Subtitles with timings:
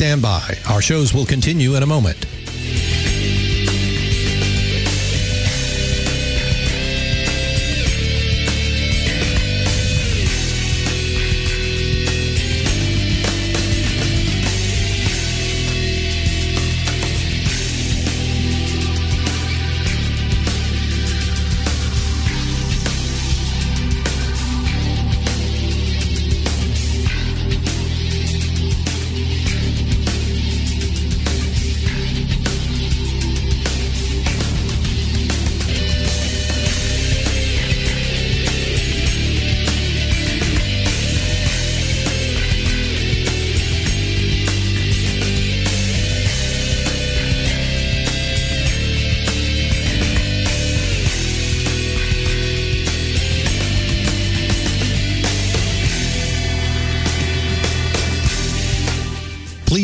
[0.00, 0.56] Stand by.
[0.70, 2.39] Our shows will continue in a moment.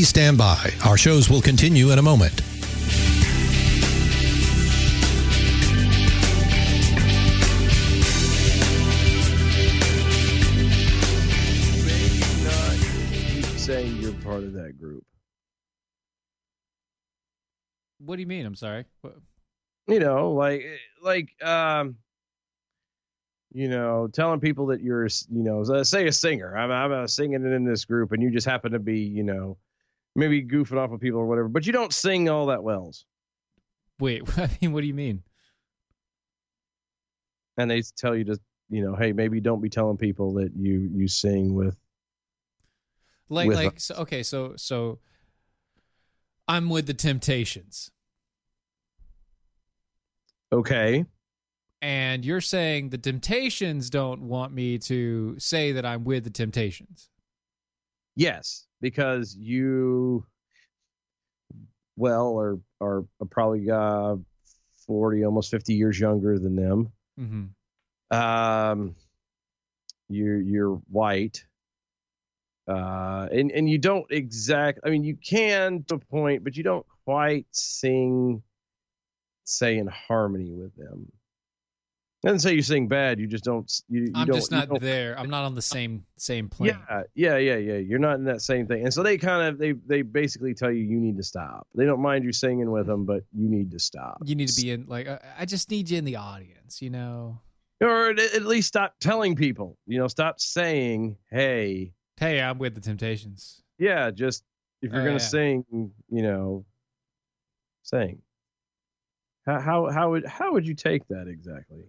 [0.06, 0.72] Please stand by.
[0.84, 2.40] Our shows will continue in a moment.
[11.84, 12.76] Maybe not
[13.12, 15.04] keep saying you're part of that group.
[17.98, 18.46] What do you mean?
[18.46, 18.84] I'm sorry.
[19.00, 19.16] What-
[19.88, 20.64] You know, like
[21.02, 21.96] like um
[23.52, 26.54] you know, telling people that you're, you know, say a singer.
[26.56, 29.56] I'm, I'm uh, singing in this group, and you just happen to be, you know,
[30.16, 32.92] maybe goofing off with people or whatever, but you don't sing all that well.
[34.00, 35.22] Wait, I mean, what do you mean?
[37.58, 40.90] And they tell you to, you know, hey, maybe don't be telling people that you
[40.94, 41.76] you sing with.
[43.28, 45.00] Like, With like, so, okay, so, so
[46.46, 47.90] I'm with the Temptations,
[50.52, 51.04] Okay,
[51.82, 57.10] and you're saying the Temptations don't want me to say that I'm with the Temptations.
[58.14, 60.24] yes, because you,
[61.96, 64.16] well, are are probably uh,
[64.86, 66.92] forty, almost fifty years younger than them.
[67.18, 68.14] Mm-hmm.
[68.14, 68.94] um
[70.08, 71.44] you're you're white
[72.68, 76.62] uh and and you don't exact i mean you can to a point but you
[76.62, 78.42] don't quite sing
[79.44, 81.10] say in harmony with them
[82.26, 85.18] doesn't say you sing bad you just don't you, you I'm don't, just not there.
[85.18, 86.76] I'm not on the same same plane.
[86.88, 89.58] yeah yeah yeah yeah you're not in that same thing and so they kind of
[89.58, 92.86] they they basically tell you you need to stop they don't mind you singing with
[92.86, 95.70] them but you need to stop You need to be in like I I just
[95.70, 97.40] need you in the audience, you know.
[97.80, 102.74] or at, at least stop telling people you know stop saying hey Hey, I'm with
[102.74, 103.62] the Temptations.
[103.78, 104.42] yeah, just
[104.80, 105.28] if you're Oh, gonna yeah.
[105.36, 105.64] sing,
[106.08, 106.64] you know,
[107.82, 108.22] sing.
[109.44, 111.84] How how how would how would you take that exactly?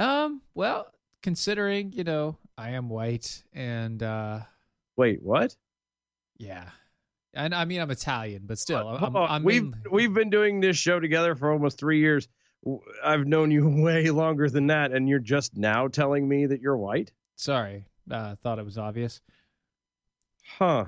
[0.00, 0.86] Um, well,
[1.22, 4.40] considering, you know, I am white and uh
[4.96, 5.54] Wait, what?
[6.38, 6.70] yeah.
[7.34, 10.98] And I mean I'm Italian, but still I'm, I'm we've we've been doing this show
[10.98, 12.28] together for almost three years.
[13.04, 16.76] I've known you way longer than that, and you're just now telling me that you're
[16.76, 17.12] white?
[17.36, 17.84] sorry.
[18.10, 19.20] Uh thought it was obvious.
[20.58, 20.86] Huh?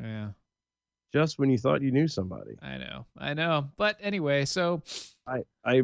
[0.00, 0.30] Yeah.
[1.12, 2.52] Just when you thought you knew somebody.
[2.62, 3.06] I know.
[3.18, 3.68] I know.
[3.76, 4.82] But anyway, so
[5.26, 5.82] I I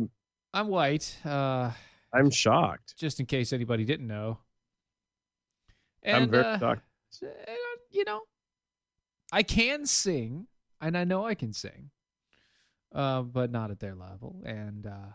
[0.55, 1.73] I'm white, uh
[2.13, 2.95] I'm shocked.
[2.97, 4.39] just in case anybody didn't know.
[6.03, 6.83] And I'm very uh, shocked.
[7.23, 7.53] uh,
[7.91, 8.21] you know,
[9.33, 10.47] I can sing,
[10.81, 11.91] and I know I can sing,
[12.95, 14.43] uh, but not at their level.
[14.47, 15.13] And uh,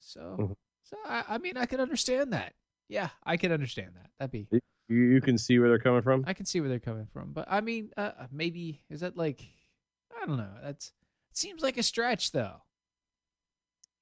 [0.00, 0.56] so, Mhm.
[0.82, 2.54] so I, I mean, I can understand that.
[2.88, 4.10] Yeah, I can understand that.
[4.18, 4.48] That'd be.
[4.88, 6.24] You, you can see where they're coming from.
[6.26, 9.42] I can see where they're coming from, but I mean, uh, maybe is that like,
[10.14, 10.52] I don't know.
[10.62, 10.92] That's
[11.30, 12.60] it seems like a stretch though.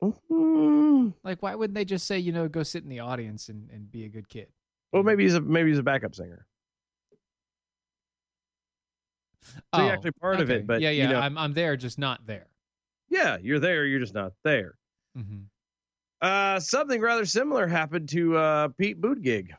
[0.02, 1.14] Mhm.
[1.22, 3.90] Like, why wouldn't they just say, you know, go sit in the audience and, and
[3.90, 4.48] be a good kid?
[4.92, 6.46] Well, maybe he's a maybe he's a backup singer.
[9.74, 11.76] So you're actually part of it, Oh, but, yeah, you yeah, know- I'm I'm there,
[11.76, 12.46] just not there.
[13.08, 13.84] Yeah, you're there.
[13.84, 14.76] You're just not there.
[15.18, 15.40] Mm-hmm.
[16.22, 19.50] Uh, something rather similar happened to uh, Pete Buttigieg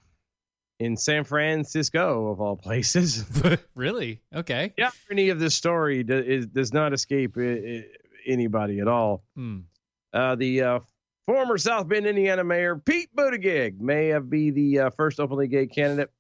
[0.80, 3.26] in San Francisco, of all places.
[3.76, 4.22] really?
[4.34, 4.74] Okay.
[4.78, 7.84] the irony of this story do, is, does not escape i i
[8.26, 9.24] anybody at all.
[9.36, 9.60] Hmm.
[10.14, 10.80] Uh, the uh,
[11.26, 15.68] former South Bend, Indiana mayor Pete Buttigieg may have be the uh, first openly gay
[15.68, 16.12] candidate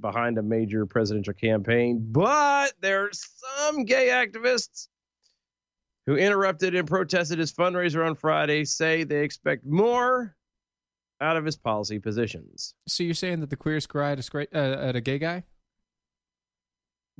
[0.00, 4.88] behind a major presidential campaign, but there's some gay activists
[6.06, 10.34] who interrupted and protested his fundraiser on Friday say they expect more
[11.20, 12.74] out of his policy positions.
[12.88, 15.44] So you're saying that the queers cry at a, uh, at a gay guy?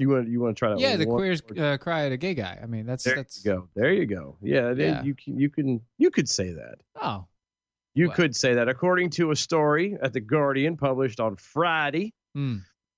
[0.00, 0.80] You want you want to try that?
[0.80, 1.18] yeah, one the more?
[1.18, 2.58] queers uh, cry at a gay guy.
[2.62, 3.68] I mean, that's There that's you go.
[3.74, 4.36] There you go.
[4.40, 4.72] Yeah.
[4.72, 5.02] Yeah.
[5.02, 6.76] you can you can you could say that.
[7.02, 7.26] oh
[7.94, 8.68] You Well- could say that.
[8.68, 12.56] According to a story at the Guardian published on Friday, hmm.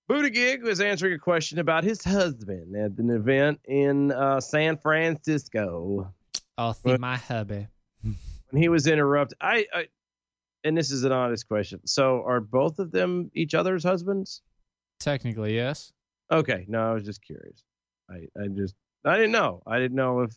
[0.09, 6.13] Buttigieg was answering a question about his husband at an event in uh, San Francisco
[6.59, 7.01] I'll see What?
[7.01, 7.67] my hubby.
[8.03, 9.39] when he was interrupted.
[9.41, 9.87] I, I,
[10.65, 11.81] and this is an honest question.
[11.87, 14.43] So, are both of them each other's husbands?
[15.01, 15.93] Technically, yes.
[16.31, 17.63] Okay, no, I was just curious.
[18.11, 18.75] I, I just,
[19.05, 19.63] I didn't know.
[19.67, 20.35] I didn't know if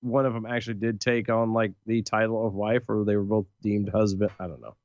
[0.00, 3.24] one of them actually did take on like the title of wife, or they were
[3.24, 4.30] both deemed husband.
[4.38, 4.76] I don't know.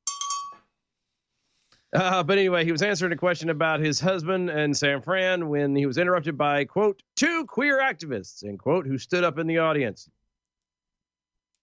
[1.94, 5.76] Uh, but anyway, he was answering a question about his husband and San Fran when
[5.76, 9.58] he was interrupted by quote two queer activists end quote who stood up in the
[9.58, 10.10] audience.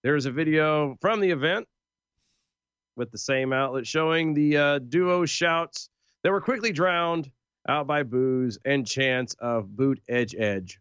[0.02, 1.66] There is a video from the event
[2.94, 5.88] with the same outlet showing the uh, duo shouts
[6.22, 7.30] that were quickly drowned
[7.68, 10.80] out by Booze, and chants of boot edge edge.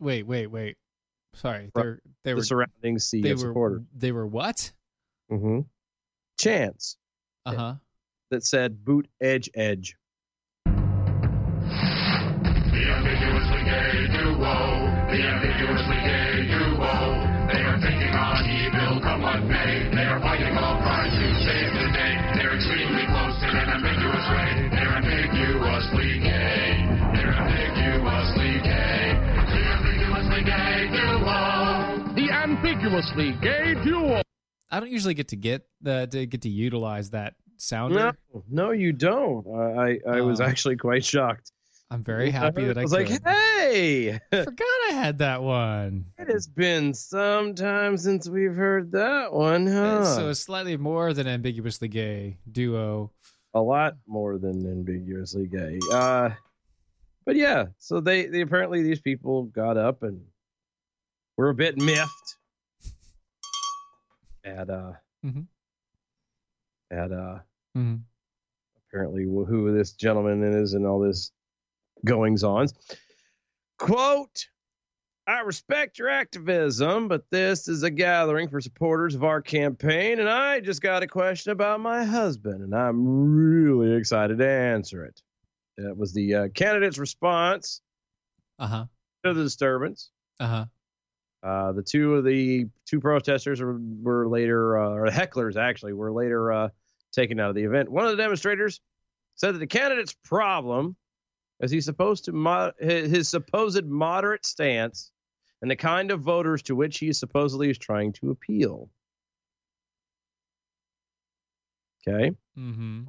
[0.00, 0.76] Wait, wait, wait.
[1.34, 3.82] Sorry, they're they The were surrounding sea they of were supporters.
[3.96, 4.72] they were what?
[5.30, 5.60] Mm-hmm.
[6.40, 6.96] Chants
[7.46, 7.74] Uh huh.
[8.30, 9.96] that said boot edge edge.
[10.66, 10.72] The
[12.88, 14.34] ambiguously gay duo,
[15.10, 15.51] the ambiguously
[32.96, 34.20] ambiguously gay duo.
[34.70, 38.12] I don't usually get to get the to get to utilize that No, sounder.
[38.50, 39.46] no, you don't.
[39.48, 41.52] I I, I was Uh, actually quite shocked.
[41.90, 43.10] I'm very happy that I, I was could.
[43.10, 46.06] like, hey, I forgot I had that one.
[46.18, 50.04] it has been some time since we've heard that one, huh?
[50.16, 53.10] So it's slightly more than ambiguously gay duo.
[53.54, 55.78] a lot more than ambiguously gay.
[55.92, 56.30] Uh,
[57.26, 60.22] but yeah, so they, they apparently these people got up and
[61.36, 62.36] were a bit miffed
[64.44, 64.92] at uh
[65.24, 65.46] Mhm.
[66.90, 67.38] at uh
[67.76, 68.02] Mhm.
[68.88, 71.32] apparently who this gentleman is and all this
[72.04, 72.68] goings on.
[73.78, 74.48] Quote.
[75.24, 80.28] I respect your activism, but this is a gathering for supporters of our campaign, and
[80.28, 85.22] I just got a question about my husband, and I'm really excited to answer it.
[85.76, 87.82] That was the uh, candidate's response
[88.58, 88.86] Uh huh.
[89.24, 90.10] to the disturbance.
[90.40, 90.66] Uh huh.
[91.42, 96.12] Uh, the two of the two protesters were, were later, uh, or hecklers actually, were
[96.12, 96.68] later uh,
[97.12, 97.90] taken out of the event.
[97.90, 98.80] One of the demonstrators
[99.34, 100.96] said that the candidate's problem
[101.60, 105.10] is he's supposed to his supposed moderate stance
[105.62, 108.88] and the kind of voters to which he supposedly is trying to appeal.
[112.06, 112.32] Okay.
[112.58, 113.02] Mm-hmm.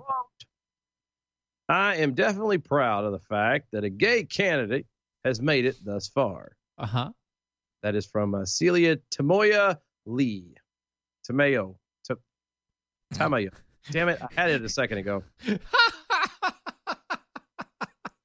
[1.67, 4.85] I am definitely proud of the fact that a gay candidate
[5.25, 6.55] has made it thus far.
[6.77, 7.09] Uh huh.
[7.83, 10.55] That is from uh, Celia Tamoya Lee.
[11.29, 11.75] Tamayo.
[12.07, 12.15] Ta-
[13.13, 13.51] Tamayo.
[13.91, 14.19] Damn it.
[14.21, 15.23] I had it a second ago.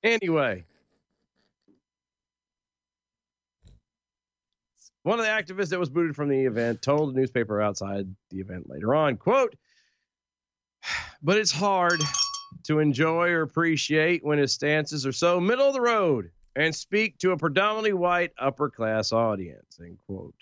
[0.03, 0.65] Anyway.
[5.03, 8.41] One of the activists that was booted from the event told the newspaper outside the
[8.41, 9.57] event later on, quote,
[11.23, 12.00] but it's hard
[12.65, 17.19] to enjoy or appreciate when his stances are so middle of the road and speak
[17.19, 20.35] to a predominantly white upper class audience, end quote.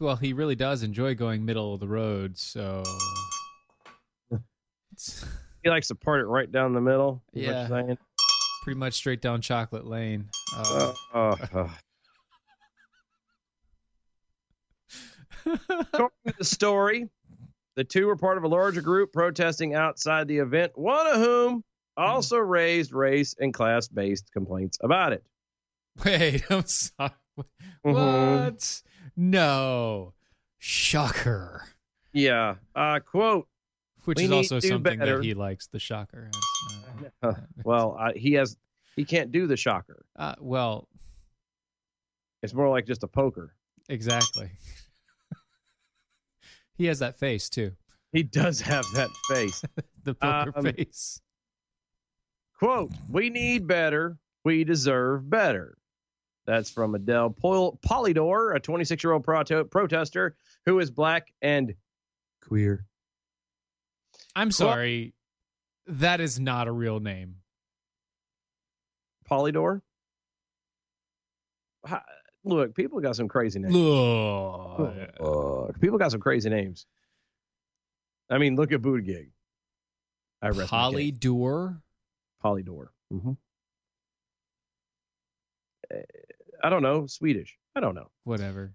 [0.00, 2.82] well, he really does enjoy going middle of the road, so.
[5.64, 7.22] He likes to part it right down the middle.
[7.32, 7.94] is what you're Yeah.
[8.62, 10.28] pretty much straight down chocolate lane.
[10.54, 11.68] Uh, Uh, uh, uh.
[15.46, 17.08] According to the story,
[17.76, 21.64] the two were part of a larger group protesting outside the event, one of whom
[21.96, 25.24] also raised race and class based complaints about it.
[26.04, 27.10] wait, I'm sorry.
[27.84, 28.44] Mhm.
[28.44, 28.82] What?
[29.16, 30.12] No.
[30.58, 31.64] Shocker.
[32.12, 32.54] Yeah.
[32.74, 33.46] Uh, quote.
[34.04, 35.16] Which is also something better.
[35.16, 36.30] that he likes, the shocker.
[37.22, 37.32] Uh,
[37.64, 38.56] well, uh, he has.
[38.96, 40.04] He can't do the shocker.
[40.14, 40.88] Uh, well,
[42.42, 43.54] It's more like just a poker.
[43.88, 44.50] exactly.
[46.76, 47.72] he has that face too.
[48.12, 49.62] He does have that face.
[50.04, 51.20] The poker Um, face.
[52.58, 54.18] Quote, we need better.
[54.44, 55.76] We deserve better.
[56.46, 61.74] That's from Adele Pol- Polydor, a 26 year old proto- protester who is black and
[62.42, 62.84] queer.
[64.36, 65.14] I'm sorry.
[65.86, 67.36] That is not a real name.
[69.30, 69.80] Polydor?
[72.44, 73.74] Look, people got some crazy names.
[73.74, 76.86] Look, people got some crazy names.
[78.30, 79.30] I mean, look at Buttigieg.
[80.42, 81.20] I rest my Polly case.
[81.20, 81.80] Door.
[82.44, 82.86] Polydor.
[83.10, 83.32] hmm
[86.62, 87.06] I don't know.
[87.06, 87.56] Swedish.
[87.76, 88.10] I don't know.
[88.24, 88.72] Whatever.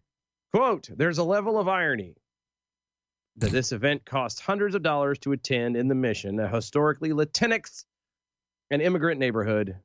[0.54, 2.16] Quote, there's a level of irony
[3.38, 7.86] that this event costs hundreds of dollars to attend in the mission, a historically Latinx
[8.70, 9.78] and immigrant neighborhood.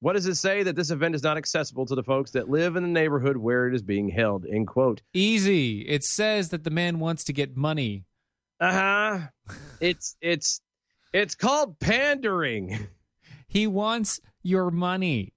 [0.00, 2.76] What does it say that this event is not accessible to the folks that live
[2.76, 4.44] in the neighborhood where it is being held?
[4.46, 5.00] End quote.
[5.14, 5.80] Easy.
[5.80, 8.04] It says that the man wants to get money.
[8.60, 9.54] Uh huh.
[9.80, 10.60] it's it's
[11.12, 12.88] it's called pandering.
[13.54, 15.32] He wants your money.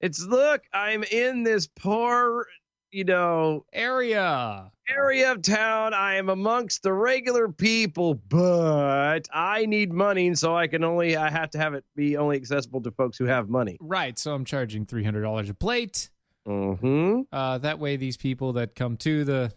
[0.00, 2.46] It's look, I'm in this poor,
[2.90, 4.72] you know, Area.
[4.88, 5.92] area of town.
[5.92, 11.14] I am amongst the regular people, but I need money, and so I can only
[11.16, 13.76] I have to have it be only accessible to folks who have money.
[13.82, 14.18] Right.
[14.18, 16.08] So I'm charging $300 a plate.
[16.48, 17.20] Mm-hmm.
[17.30, 19.52] Uh, that way, these people that come to the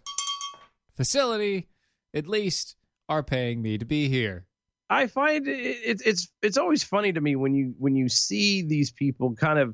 [0.97, 1.69] facility
[2.13, 2.75] at least
[3.07, 4.45] are paying me to be here.
[4.91, 8.61] I find it, it's it's it's always funny to me when you when you see
[8.61, 9.73] these people kind of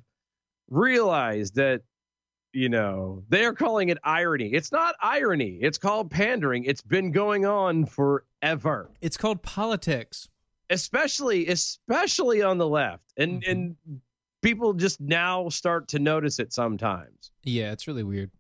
[0.70, 1.82] realize that
[2.54, 4.54] you know they're calling it irony.
[4.54, 5.58] It's not irony.
[5.62, 6.64] It's called pandering.
[6.66, 8.92] It's been going on forever.
[9.02, 10.30] It's called politics.
[10.70, 13.50] especially especially on the left and Mhm.
[13.52, 14.02] and
[14.42, 18.32] people just now start to notice it sometimes Yeah, it's really weird.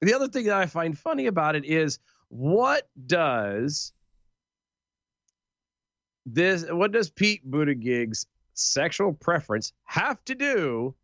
[0.00, 3.92] the other thing that i find funny about it is what does
[6.26, 10.94] this what does pete buttigieg's sexual preference have to do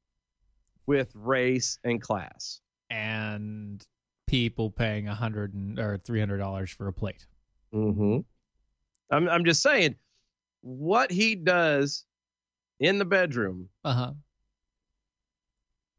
[0.87, 2.61] with race and class
[2.91, 3.87] And
[4.27, 7.27] people paying a hundred and or three hundred dollars for a plate.
[7.73, 8.19] mm-hmm.
[9.11, 9.97] I'm, I'm just saying
[10.63, 12.05] what he does
[12.81, 14.13] in the bedroom Uh huh.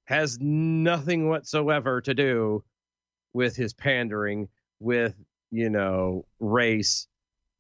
[0.06, 2.64] has nothing whatsoever to do
[3.34, 4.50] with his pandering
[4.80, 5.16] with
[5.52, 7.08] you know race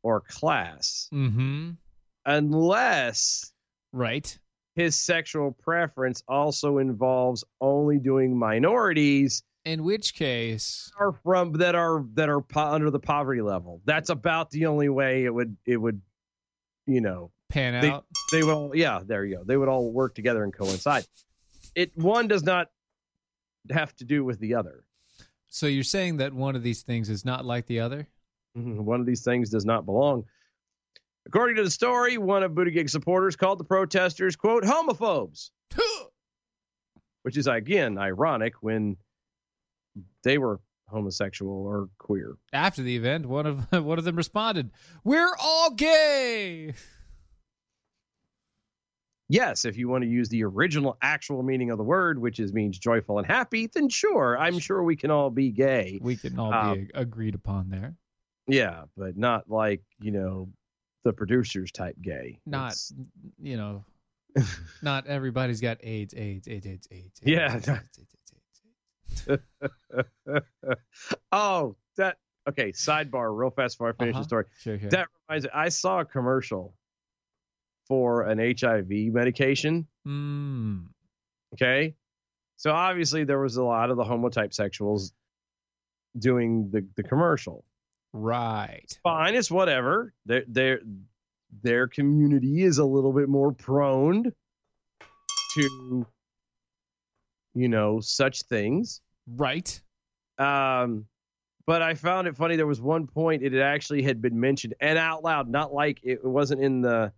[0.04, 1.72] or class Mm-hmm.
[2.26, 3.52] unless
[3.92, 4.38] Right.
[4.76, 12.04] his sexual preference also involves only doing minorities In which case, are from that are
[12.16, 15.78] that are po- under the poverty level that's about the only way it would it
[15.78, 16.02] would
[16.86, 18.06] you know pan They- out.
[18.32, 21.06] they would all yeah there you go they would all work together and coincide
[21.76, 22.70] it one does not
[23.72, 24.84] have to do with the other
[25.50, 28.08] So you're saying that one of these things is not like the other?
[28.58, 28.82] Mhm.
[28.82, 30.26] One of these things does not belong.
[31.26, 35.52] According to the story, one of Buttigieg supporters called the protesters, quote, homophobes,
[37.24, 38.98] which is, again, ironic when
[40.24, 42.36] they were homosexual or queer.
[42.52, 44.72] After the event, one of one of them responded,
[45.04, 46.74] "We're all gay."
[49.30, 52.54] Yes, if you want to use the original actual meaning of the word, which is
[52.54, 55.98] means joyful and happy, then sure, I'm sure we can all be gay.
[56.04, 57.96] We can all Um, be agreed upon there.
[58.48, 60.50] Yeah, but not like, you know,
[61.04, 62.40] the producers type gay.
[62.46, 62.94] Not, It's-
[63.42, 63.86] you know,
[64.82, 67.22] not everybody's got AIDS, AIDS, AIDS, AIDS, AIDS.
[67.24, 67.56] Yeah.
[67.56, 68.16] AIDS, AIDS, AIDS,
[69.28, 69.40] AIDS,
[70.28, 70.44] AIDS.
[71.32, 72.18] oh, that
[72.50, 72.72] okay.
[72.72, 74.22] Sidebar, real fast before I finish Uh-huh.
[74.24, 74.46] the story.
[74.60, 74.90] Sure, sure.
[74.90, 76.74] That reminds me, I saw a commercial
[77.88, 79.88] for an HIV medication.
[80.08, 80.86] Mm,
[81.54, 81.96] Okay.
[82.56, 85.12] So obviously there was a lot of the homotype sexuals
[86.18, 87.66] doing the, the commercial.
[88.14, 88.98] Right.
[89.04, 90.14] Fine, it's whatever.
[90.26, 90.80] Their their
[91.62, 94.32] their community is a little bit more prone
[95.56, 96.08] to
[97.54, 99.02] you know such things.
[99.28, 99.82] Right.
[100.38, 101.06] Um,
[101.66, 102.56] but I found it funny.
[102.56, 106.20] There was one point it actually had been mentioned and out loud, not like it,
[106.24, 107.14] it wasn't in the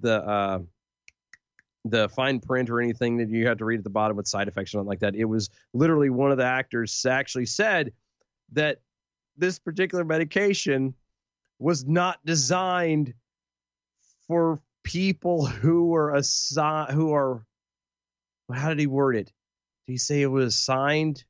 [0.00, 0.58] the uh,
[1.84, 4.48] the fine print or anything that you had to read at the bottom with side
[4.48, 5.14] effects or something like that.
[5.14, 7.92] It was literally one of the actors actually said
[8.52, 8.78] that
[9.36, 10.94] this particular medication
[11.58, 13.14] was not designed
[14.26, 17.44] for people who were assigned who are
[18.52, 19.32] how did he word it?
[19.86, 21.24] Did he say it was assigned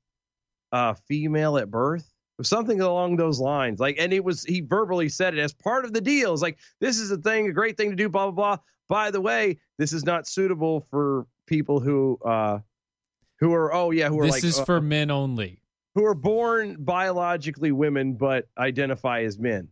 [0.75, 3.78] uh, female at birth or something along those lines.
[3.78, 6.32] Like, and it was he verbally said it as part of the deal.
[6.32, 8.08] It's like this is a thing, a great thing to do.
[8.08, 8.58] Blah blah blah.
[8.88, 12.58] By the way, this is not suitable for people who uh,
[13.38, 15.61] who are oh yeah who are This like is uh, for men only.
[15.94, 19.68] Who are born biologically women but identify as men.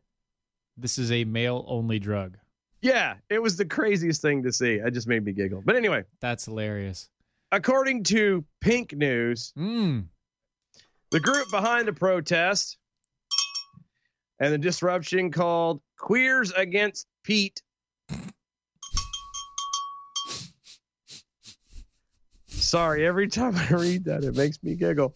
[0.76, 2.38] This is a male only drug.
[2.80, 4.74] Yeah, it was the craziest thing to see.
[4.74, 5.62] It just made me giggle.
[5.64, 7.08] But anyway, That's hilarious.
[7.52, 10.06] according to Pink News, Mm.
[11.10, 12.78] the group behind the protest
[14.40, 17.62] and the disruption called Queers Against Pete.
[22.48, 25.14] Sorry, every time I read that, it makes me giggle.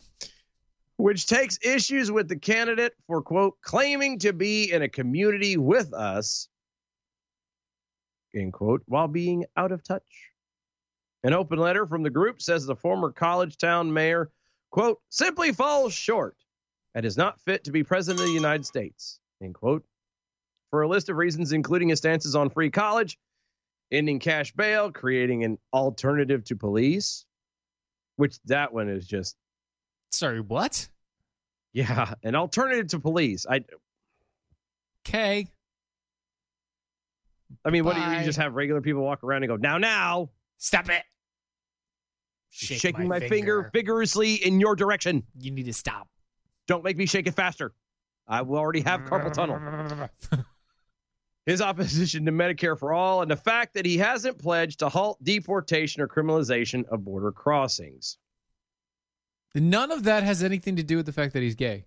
[0.98, 5.92] Which takes issues with the candidate for, quote, claiming to be in a community with
[5.92, 6.48] us,
[8.34, 10.30] end quote, while being out of touch.
[11.22, 14.30] An open letter from the group says the former college town mayor
[14.70, 16.36] quote, simply falls short
[16.94, 19.84] and is not fit to be president of the United States, end quote.
[20.70, 23.18] For a list of reasons, including his stances on free college,
[23.90, 27.24] ending cash bail, creating an alternative to police,
[28.16, 29.36] which that one is just
[30.16, 30.88] Sorry, what?
[31.73, 33.44] yeah, an alternative to police.
[33.49, 33.61] I
[35.06, 35.46] Okay.
[37.64, 39.78] I mean, what do you, you just have regular people walk around and go now
[39.78, 41.02] now, Stop it.
[42.50, 43.70] shaking my, finger.
[43.73, 45.23] vigorously in your direction.
[45.38, 46.08] You need to stop.
[46.66, 47.73] Don't make me shake it faster.
[48.26, 50.08] I will already have carpal tunnel.
[51.46, 55.23] His opposition to Medicare for all and the fact that he hasn't pledged to halt
[55.23, 58.18] deportation or criminalization of border crossings.
[59.56, 61.86] None of that has anything to do with the fact that he's gay.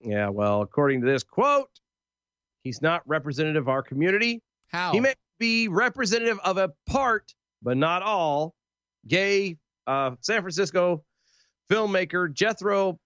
[0.00, 1.68] Yeah, well, according to this quote,
[2.64, 4.42] he's not representative of our community.
[4.68, 4.92] How?
[4.92, 8.54] He may be representative of a part, but not all,
[9.06, 11.04] gay uh, San Francisco
[11.70, 12.98] filmmaker Jethro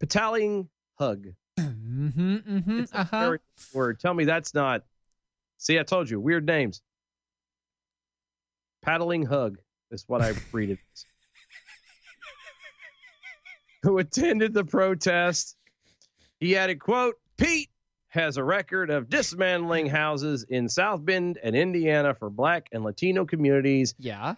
[0.00, 0.68] Pataling
[0.98, 1.26] Hug.
[1.58, 3.20] mm-hmm, mm-hmm, It's a uh-huh.
[3.20, 3.38] very
[3.72, 4.00] word.
[4.00, 4.82] Tell me that's not.
[5.58, 6.82] See, I told you, weird names.
[8.82, 9.58] Paddling Hug
[9.90, 10.78] is what I read it.
[13.84, 15.56] Who attended the protest?
[16.40, 17.68] He added, "quote Pete
[18.08, 23.26] has a record of dismantling houses in South Bend and Indiana for Black and Latino
[23.26, 23.94] communities.
[23.98, 24.36] Yeah.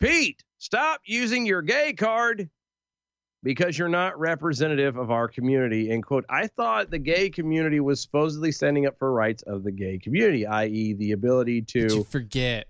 [0.00, 2.50] Pete, stop using your gay card."
[3.44, 5.92] Because you're not representative of our community.
[5.92, 6.24] End quote.
[6.28, 10.44] I thought the gay community was supposedly standing up for rights of the gay community,
[10.44, 12.04] i.e., the ability But you to.
[12.04, 12.66] forget.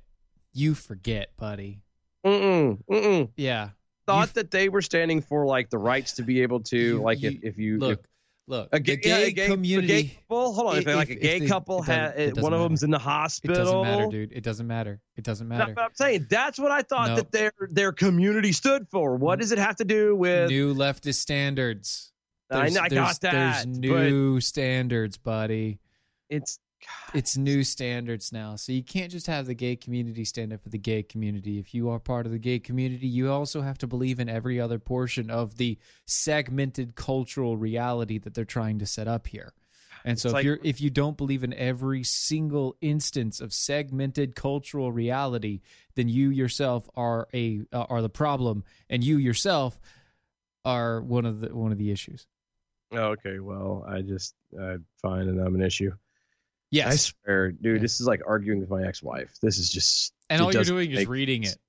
[0.52, 1.80] You forget, buddy.
[2.26, 3.30] Mm-mm, mm-mm.
[3.36, 3.70] Yeah.
[4.08, 7.20] Thought that they were standing for like the rights to be able to, You- like,
[7.22, 8.06] you- if, if you Look, if
[8.48, 8.68] look.
[8.72, 9.92] a the gay, yeah, a gay community.
[9.92, 10.52] a gay couple.
[10.54, 12.60] Hold on, if, If- like a gay if couple it had it doesn't one of
[12.60, 13.54] them's in the hospital.
[13.54, 14.32] it doesn't matter, dude.
[14.32, 15.00] It doesn't matter.
[15.16, 15.74] It doesn't matter.
[15.78, 16.26] I'm saying.
[16.30, 17.16] That's what I thought No.
[17.16, 19.16] that their their community stood for.
[19.16, 20.48] What does it have to do with?
[20.50, 22.12] New leftist standards.
[22.50, 23.32] I, There's- know- I got that,
[23.64, 25.80] There's new standards, buddy.
[26.30, 26.58] it's
[27.14, 28.56] It's new standards now.
[28.56, 31.58] So you can't just have the gay community stand up for the gay community.
[31.58, 34.60] If you are part of the gay community, you also have to believe in every
[34.60, 39.52] other portion of the segmented cultural reality that they're trying to set up here.
[40.04, 43.52] And so It's if like- you're if you don't believe in every single instance of
[43.52, 45.60] segmented cultural reality,
[45.96, 49.78] then you yourself are a uh, are the problem and you yourself
[50.64, 52.26] are one of the one of the issues.
[52.92, 53.40] okay.
[53.40, 55.92] Well, I just I find and I'm an issue.
[56.70, 57.14] I Yes.
[57.24, 57.82] swear, dude, Yes.
[57.82, 59.34] this is like arguing with my ex-wife.
[59.40, 61.56] This is just and all you're doing is reading sense.
[61.56, 61.60] it.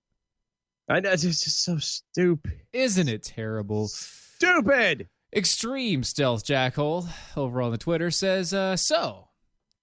[0.92, 2.62] I know it's just so stupid.
[2.74, 3.88] Isn't it terrible?
[3.88, 5.08] Stupid.
[5.34, 7.08] Extreme Stealth Jackhole
[7.38, 9.28] over on the Twitter says, uh, so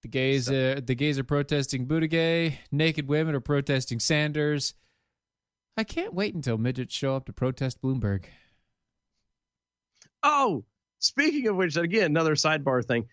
[0.02, 4.74] the gays uh, the gays are protesting Buttigieg, naked women are protesting Sanders.
[5.78, 8.24] I can't wait until midgets show up to protest Bloomberg.
[10.22, 10.64] Oh,
[10.98, 13.08] speaking of which, again, another sidebar thing.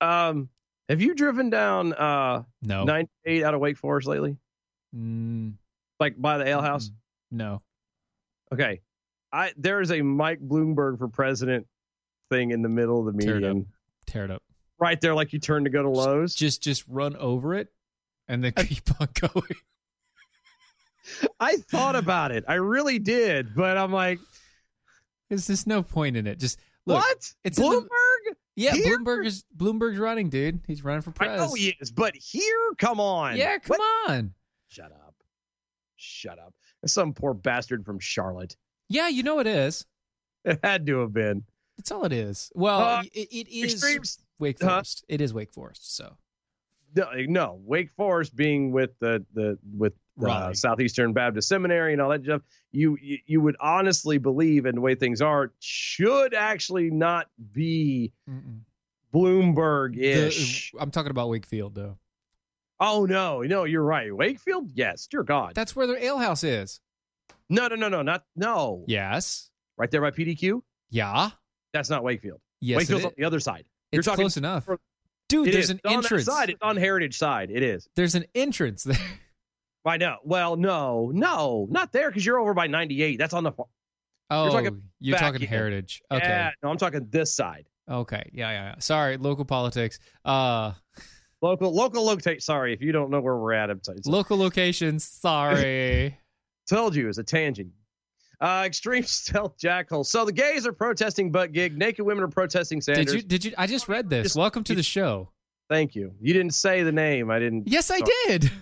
[0.00, 0.48] Um,
[0.90, 2.84] have you driven down uh No.
[2.84, 4.36] 98 out of Wake Forest lately?
[4.94, 5.54] Mm,
[5.98, 6.90] Like by the ale house?
[7.30, 7.62] No.
[8.52, 8.80] Okay.
[9.32, 11.66] I there is a Mike Bloomberg for president
[12.30, 13.66] thing in the middle of the Tear it median.
[14.06, 14.42] Tear it up.
[14.78, 16.34] Right there, like you turn to go to Lowe's.
[16.34, 17.68] Just just run over it
[18.28, 19.56] and then keep on going.
[21.38, 22.44] I thought about it.
[22.48, 24.18] I really did, but I'm like,
[25.28, 26.38] There's just no point in it.
[26.38, 26.98] Just look.
[27.02, 27.32] what?
[27.44, 28.09] it's Bloomberg?
[28.60, 28.98] Yeah, Here?
[28.98, 30.60] Bloomberg is Bloomberg's running, dude.
[30.66, 31.40] He's running for I pres.
[31.40, 33.36] know he is, but here, come on.
[33.36, 34.10] yeah, come What?
[34.10, 34.34] on.
[34.68, 35.14] Shut up.
[35.96, 36.54] Shut up.
[36.86, 38.56] Some poor bastard from Charlotte.
[38.88, 39.86] Yeah, you know it is.
[40.44, 41.44] It had to have been.
[41.76, 42.50] That's all it is.
[42.54, 44.18] Well, Uh, it, it is Extremes.
[44.38, 44.68] Wake Huh?
[44.68, 45.04] Forest.
[45.08, 45.94] It is Wake Forest.
[45.96, 46.16] So
[46.96, 49.92] No, no, Wake Forest being with the the with
[50.26, 54.74] uh, Southeastern Baptist Seminary and all that stuff, you, you you would honestly believe, in
[54.76, 58.12] the way things are, should actually not be
[59.12, 60.72] Bloomberg ish.
[60.78, 61.98] I'm talking about Wakefield, though.
[62.78, 64.14] Oh no, no, you're right.
[64.14, 65.52] Wakefield, yes, dear God.
[65.54, 66.80] That's where their alehouse is.
[67.48, 68.84] no, no, no, no, not no.
[68.86, 69.50] Yes.
[69.76, 70.62] Right there by PDQ.
[70.90, 71.30] Yeah.
[71.72, 72.40] That's not Wakefield.
[72.60, 72.78] Yes.
[72.78, 73.64] Wakefield's on the other side.
[73.92, 74.68] You're It's talking close enough.
[75.28, 75.70] Dude, It there's is.
[75.70, 76.24] an It's on entrance.
[76.24, 76.50] side.
[76.50, 77.50] It's on Heritage side.
[77.50, 77.88] It is.
[77.96, 78.96] There's an entrance there.
[79.84, 80.16] I know.
[80.24, 83.16] Well, no, no, not there because you're over by 98.
[83.18, 83.66] That's on the far-
[84.32, 85.48] Oh, you're talking talking, back in.
[85.48, 86.02] Heritage.
[86.10, 86.24] Okay.
[86.28, 87.66] Yeah, no, I'm talking this side.
[87.90, 88.30] Okay.
[88.32, 88.74] Yeah, yeah, yeah.
[88.78, 89.98] Sorry, local politics.
[90.24, 90.72] Uh,
[91.42, 92.42] Local, local, locate.
[92.42, 93.70] Sorry if you don't know where we're at.
[93.70, 93.98] I'm sorry.
[94.04, 95.04] local locations.
[95.04, 96.18] Sorry.
[96.68, 97.70] Told you it was a tangent.
[98.38, 100.04] Uh, extreme stealth jackal.
[100.04, 101.78] So the gays are protesting butt gig.
[101.78, 103.06] Naked women are protesting Sanders.
[103.06, 103.22] did you?
[103.22, 103.52] Did you?
[103.56, 104.24] I just read this.
[104.24, 105.30] Just- Welcome to the show.
[105.70, 106.12] Thank you.
[106.20, 107.30] You didn't say the name.
[107.30, 107.66] I didn't.
[107.68, 108.10] Yes, I Sorry.
[108.26, 108.52] did.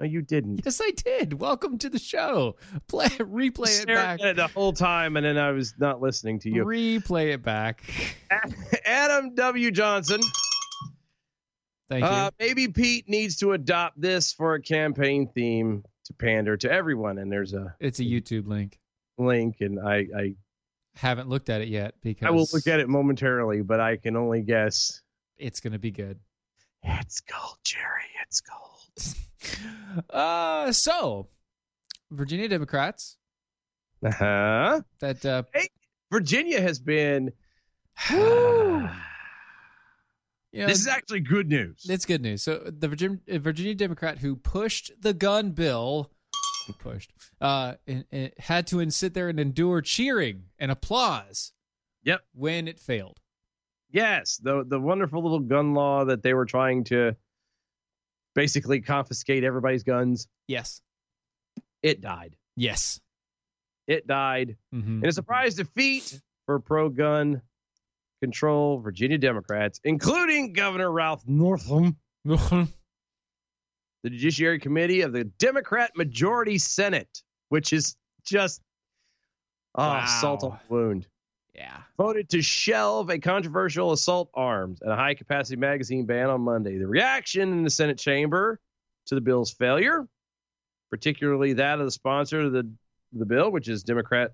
[0.00, 0.60] No, you didn't.
[0.64, 1.34] Yes, I did.
[1.34, 2.56] Welcome to the show.
[2.88, 4.20] Play, replay it Staring back.
[4.20, 6.64] at it the whole time, and then I was not listening to you.
[6.64, 7.82] Replay it back.
[8.84, 9.70] Adam W.
[9.70, 10.20] Johnson
[11.88, 12.46] Thank Uh, you.
[12.46, 17.18] maybe Pete needs to adopt this for a campaign theme to pander to everyone.
[17.18, 18.78] And there's a It's a YouTube link.
[19.18, 20.34] link, and I I,
[20.96, 24.16] Haven't looked at it yet because I will look at it momentarily, but I can
[24.16, 25.02] only guess.
[25.38, 26.18] It's gonna be good.
[26.82, 28.02] It's gold, Jerry.
[28.26, 28.73] It's gold.
[30.10, 31.28] Uh, so
[32.10, 33.16] Virginia Democrats
[34.04, 34.80] Uh huh.
[35.00, 35.68] that uh, hey,
[36.10, 37.30] Virginia has been.
[38.10, 38.90] you know,
[40.52, 41.86] this is actually good news.
[41.88, 42.42] It's good news.
[42.42, 46.10] So the Virginia, Virginia Democrat who pushed the gun bill,
[46.66, 51.52] who pushed, uh, and, and had to sit there and endure cheering and applause.
[52.02, 52.20] Yep.
[52.34, 53.20] When it failed.
[53.90, 57.14] Yes, the the wonderful little gun law that they were trying to
[58.34, 60.26] basically confiscate everybody's guns.
[60.48, 60.80] Yes.
[61.82, 62.36] It died.
[62.56, 63.00] Yes.
[63.86, 64.56] It died.
[64.72, 67.42] hmm In a surprise defeat for pro gun
[68.22, 72.66] control Virginia Democrats, including Governor Ralph Northam, the
[74.04, 78.62] Judiciary Committee of the Democrat Majority Senate, which is just
[79.74, 80.06] oh, Wow.
[80.06, 81.06] salt on the wound,
[81.54, 81.78] yeah.
[81.96, 86.78] voted to shelve a controversial assault arms and a high capacity magazine ban on Monday.
[86.78, 88.60] The reaction in the Senate chamber
[89.06, 90.08] to the bill's failure,
[90.90, 92.70] particularly that of the sponsor of the,
[93.12, 94.32] the bill, which is Democrat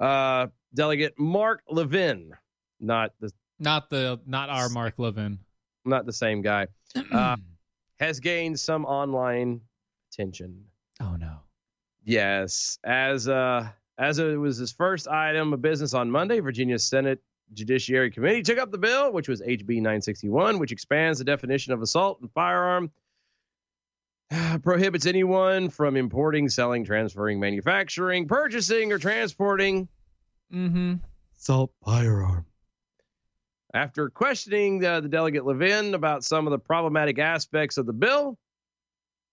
[0.00, 2.32] uh, Delegate Mark Levin,
[2.80, 5.38] not the Not the not our Mark Levin.
[5.84, 6.68] not the same guy,
[7.12, 7.36] uh,
[7.98, 9.60] has gained some online
[10.12, 10.64] attention.
[11.00, 11.38] oh no.
[12.04, 13.68] Yes, as uh
[13.98, 17.20] as it was his first item of business on Monday, Virginia Senate
[17.52, 21.82] Judiciary Committee took up the bill, which was HB 961, which expands the definition of
[21.82, 22.90] assault and firearm,
[24.62, 29.88] prohibits anyone from importing, selling, transferring, manufacturing, purchasing, or transporting
[30.50, 30.94] Mm-hmm.
[31.36, 32.46] assault firearm.
[33.74, 38.38] After questioning the, the delegate Levin about some of the problematic aspects of the bill,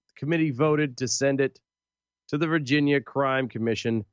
[0.10, 1.58] the committee voted to send it
[2.28, 4.04] to the Virginia Crime Commission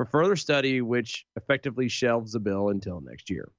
[0.00, 3.52] for further study, which effectively shelves the bill until next year.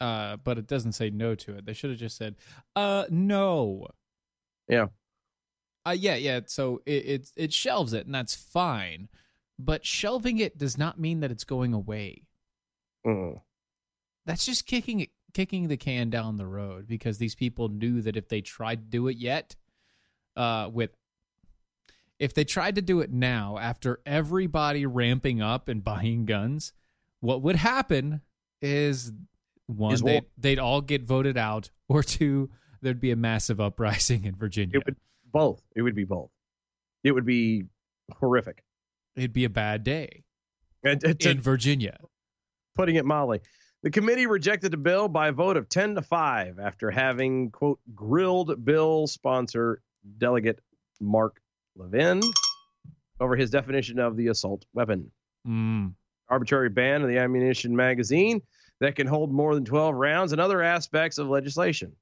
[0.00, 1.66] Uh, but it doesn't say no to it.
[1.66, 2.36] They should have just said,
[2.76, 3.88] uh, no.
[4.68, 4.86] Yeah.
[5.84, 6.42] Uh, yeah, yeah.
[6.46, 9.08] So it, it it shelves it, and that's fine.
[9.58, 12.22] But shelving it does not mean that it's going away.
[13.04, 13.40] Mm.
[14.26, 18.16] That's just kicking it, kicking the can down the road because these people knew that
[18.16, 19.56] if they tried to do it yet,
[20.36, 20.90] uh, with
[22.18, 26.72] if they tried to do it now after everybody ramping up and buying guns,
[27.20, 28.20] what would happen
[28.60, 29.12] is
[29.66, 30.22] one Is they war.
[30.36, 32.50] they'd all get voted out, or two
[32.80, 34.78] there'd be a massive uprising in Virginia.
[34.78, 34.96] It would
[35.32, 35.62] both.
[35.76, 36.30] It would be both.
[37.04, 37.64] It would be
[38.18, 38.64] horrific.
[39.16, 40.24] It'd be a bad day
[40.84, 41.98] And and to- in Virginia.
[42.74, 43.40] putting it mildly.
[43.82, 47.78] The committee rejected the bill by a vote of 10 to 5 after having, quote,
[47.94, 49.82] grilled bill sponsor
[50.18, 50.58] delegate
[51.00, 51.40] Mark
[51.78, 52.20] Levin
[53.20, 55.10] over his definition of the assault weapon.
[55.46, 55.94] Mm.
[56.28, 58.42] Arbitrary ban of the ammunition magazine
[58.80, 61.92] that can hold more than 12 rounds and other aspects of legislation.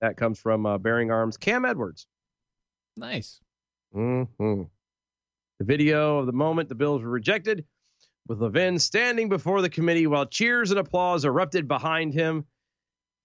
[0.00, 2.06] That comes from uh, Bearing Arms Cam Edwards.
[2.96, 3.40] Nice.
[3.92, 7.64] hmm The video of the moment the bills were rejected,
[8.26, 12.46] with Levin standing before the committee while cheers and applause erupted behind him,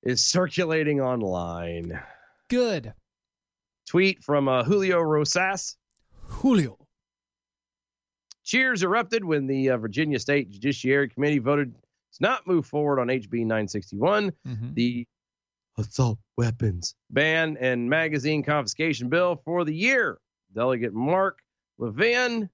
[0.04, 1.99] is circulating online.
[2.49, 2.93] Good.
[3.88, 5.78] Tweet from uh, Julio Rosas.
[6.28, 6.78] Julio.
[8.43, 13.08] Cheers erupted when the uh, Virginia State Judiciary Committee voted to not move forward on
[13.08, 15.08] HB 961, hmm the
[15.78, 20.19] assault weapons ban and magazine confiscation bill for the year.
[20.54, 21.39] Delegate Mark
[21.78, 22.50] Levin,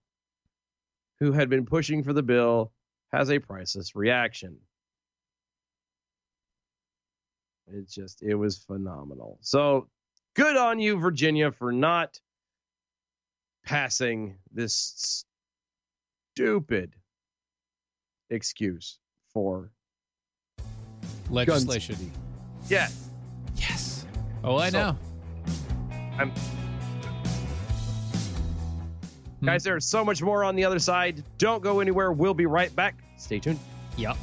[1.20, 2.72] who had been pushing for the bill,
[3.12, 4.58] has a priceless reaction.
[7.68, 9.38] It's just, it was phenomenal.
[9.42, 9.88] So
[10.36, 12.20] good on you, Virginia, for not
[13.66, 15.26] passing this
[16.36, 16.96] stupid
[18.30, 19.00] excuse
[19.34, 19.72] for
[21.30, 22.12] Legislation.
[22.68, 22.88] yeah
[23.56, 24.06] Yes.
[24.44, 24.98] Oh, I So- know.
[26.18, 26.32] I'm-
[29.40, 29.46] Hmm.
[29.46, 31.24] Guys, there's so much more on the other side.
[31.40, 32.12] Don't go anywhere.
[32.12, 32.96] We'll be right back.
[33.18, 33.60] Stay tuned.
[33.98, 34.18] Yep.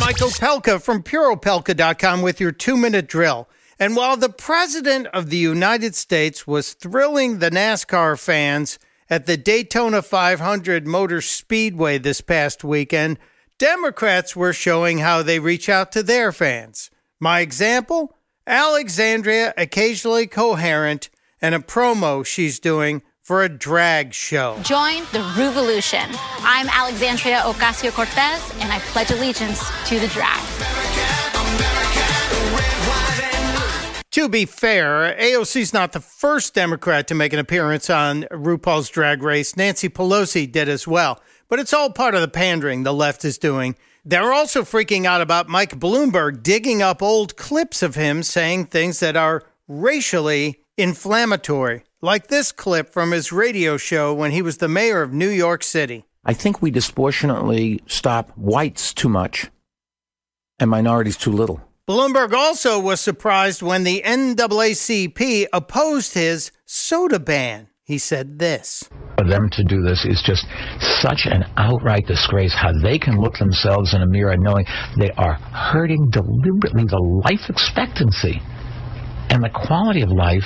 [0.00, 3.48] Mike Opelka from PuroPelka.com with your two minute drill.
[3.78, 8.78] And while the President of the United States was thrilling the NASCAR fans
[9.10, 13.18] at the Daytona 500 Motor Speedway this past weekend,
[13.58, 16.90] Democrats were showing how they reach out to their fans.
[17.20, 18.14] My example
[18.46, 21.10] Alexandria, occasionally coherent,
[21.42, 24.58] and a promo she's doing for a drag show.
[24.62, 26.00] Join the revolution.
[26.40, 30.40] I'm Alexandria Ocasio Cortez, and I pledge allegiance to the drag.
[34.12, 39.22] To be fair, AOC's not the first Democrat to make an appearance on RuPaul's Drag
[39.22, 39.58] Race.
[39.58, 41.20] Nancy Pelosi did as well.
[41.50, 43.76] But it's all part of the pandering the left is doing.
[44.06, 49.00] They're also freaking out about Mike Bloomberg digging up old clips of him saying things
[49.00, 54.68] that are racially inflammatory, like this clip from his radio show when he was the
[54.68, 56.04] mayor of New York City.
[56.24, 59.50] I think we disproportionately stop whites too much
[60.58, 61.60] and minorities too little.
[61.88, 67.68] Bloomberg also was surprised when the NAACP opposed his soda ban.
[67.84, 70.44] He said this For them to do this is just
[71.00, 74.66] such an outright disgrace how they can look themselves in a mirror knowing
[74.98, 78.42] they are hurting deliberately the life expectancy
[79.30, 80.44] and the quality of life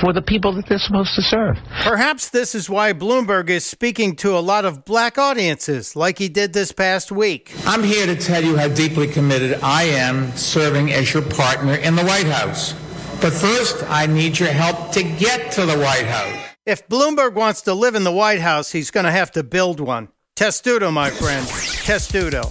[0.00, 1.56] for the people that they're supposed to serve.
[1.82, 6.28] Perhaps this is why Bloomberg is speaking to a lot of black audiences, like he
[6.28, 7.52] did this past week.
[7.66, 11.96] I'm here to tell you how deeply committed I am serving as your partner in
[11.96, 12.72] the White House.
[13.20, 16.50] But first, I need your help to get to the White House.
[16.66, 19.80] If Bloomberg wants to live in the White House, he's going to have to build
[19.80, 20.08] one.
[20.34, 21.46] Testudo, my friend.
[21.46, 22.50] Testudo.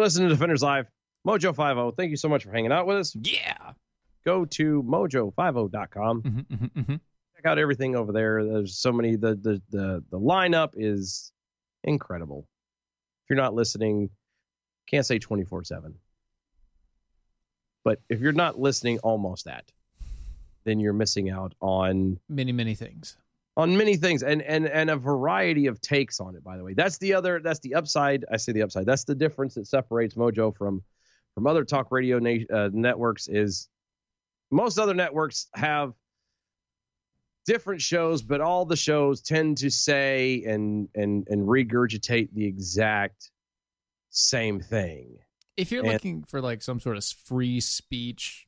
[0.00, 0.86] You're listening to Defenders Live.
[1.28, 1.94] Mojo 50.
[1.94, 3.14] Thank you so much for hanging out with us.
[3.14, 3.72] Yeah.
[4.24, 6.22] Go to mojo50.com.
[6.22, 7.00] Mhm, mhm, mhm.
[7.36, 8.42] Check out everything over there.
[8.42, 11.32] There's so many the the the, the lineup is
[11.84, 12.46] incredible.
[13.24, 14.08] If you're not listening,
[14.88, 15.92] can't say 24/7.
[17.84, 19.70] But if you're not listening almost that,
[20.64, 23.18] then you're missing out on Many, many things.
[23.60, 26.72] On many things and and and a variety of takes on it by the way.
[26.74, 28.24] That's the other that's the upside.
[28.32, 28.86] I say the upside.
[28.86, 30.82] That's the difference that separates mojo from
[31.34, 33.68] from other talk radio na- uh, networks is
[34.50, 35.92] most other networks have
[37.46, 43.30] different shows but all the shows tend to say and and and regurgitate the exact
[44.10, 45.18] same thing.
[45.56, 48.46] If you're And- looking for like some sort of free speech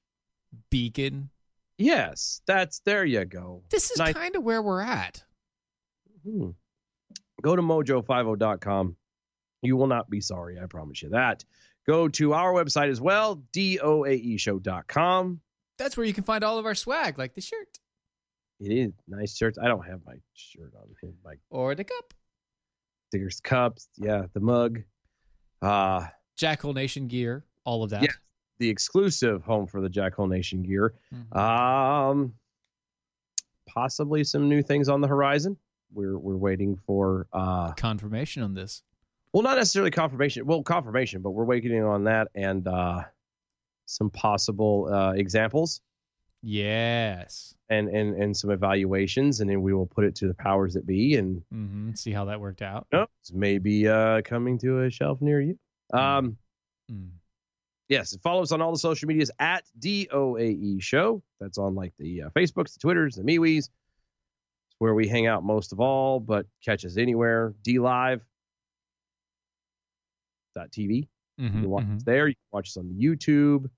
[0.70, 1.30] beacon,
[1.78, 5.22] yes that's there you go this is kind of where we're at.
[6.24, 6.50] Hmm.
[7.42, 8.96] Go to mojo50.com.
[9.62, 11.44] You will not be sorry, I promise you that.
[11.86, 15.40] Go to our website as well, doaeshow.com.
[15.78, 17.78] That's where you can find all of our swag, like the shirt
[18.60, 19.58] It is nice shirts.
[19.60, 20.86] I don't have my shirt on.
[21.00, 21.12] here.
[21.24, 22.14] My or the cup.
[23.10, 24.80] there's cups, yeah, the mug.
[25.60, 26.06] Uh
[26.40, 28.02] Jackhole Nation gear, all of that.
[28.02, 28.12] yeah,
[28.62, 30.94] the exclusive home for the Jackhole Nation gear.
[31.12, 31.36] Mhm.
[31.36, 32.34] Um
[33.66, 35.56] possibly some new things on the horizon.
[35.92, 38.82] We're we're waiting for uh Confirmation on this.
[39.32, 40.44] Well, not necessarily confirmation.
[40.46, 43.04] Well, confirmation, but we're waiting on that and uh,
[43.86, 45.80] some possible uh, examples
[46.42, 47.54] Yes.
[47.70, 50.86] and, and and some evaluations, and then we will put it to the powers that
[50.86, 51.94] be, and mm-hmm.
[51.94, 52.86] See how that worked out.
[52.92, 55.58] you know, it's maybe uh, coming to a shelf near you.
[55.94, 56.36] Um,
[56.90, 57.10] Mm.
[57.92, 61.22] Yes, follow us on all the social medias at DOAE Show.
[61.40, 63.66] That's on like the uh, Facebooks, the Twitters, the MeWe's.
[63.66, 63.70] It's
[64.78, 67.54] where we hang out most of all, but catch us anywhere.
[67.62, 68.22] D Live.
[70.70, 71.08] TV.
[71.38, 71.96] You Mhm, can watch mhm.
[71.96, 72.28] us there.
[72.28, 73.70] You can watch us on YouTube.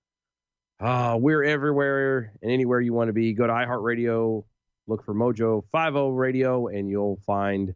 [0.80, 3.32] Uh, we're everywhere and anywhere you want to be.
[3.32, 4.44] Go to iHeartRadio,
[4.88, 7.74] look for Mojo 50 Radio, and you'll find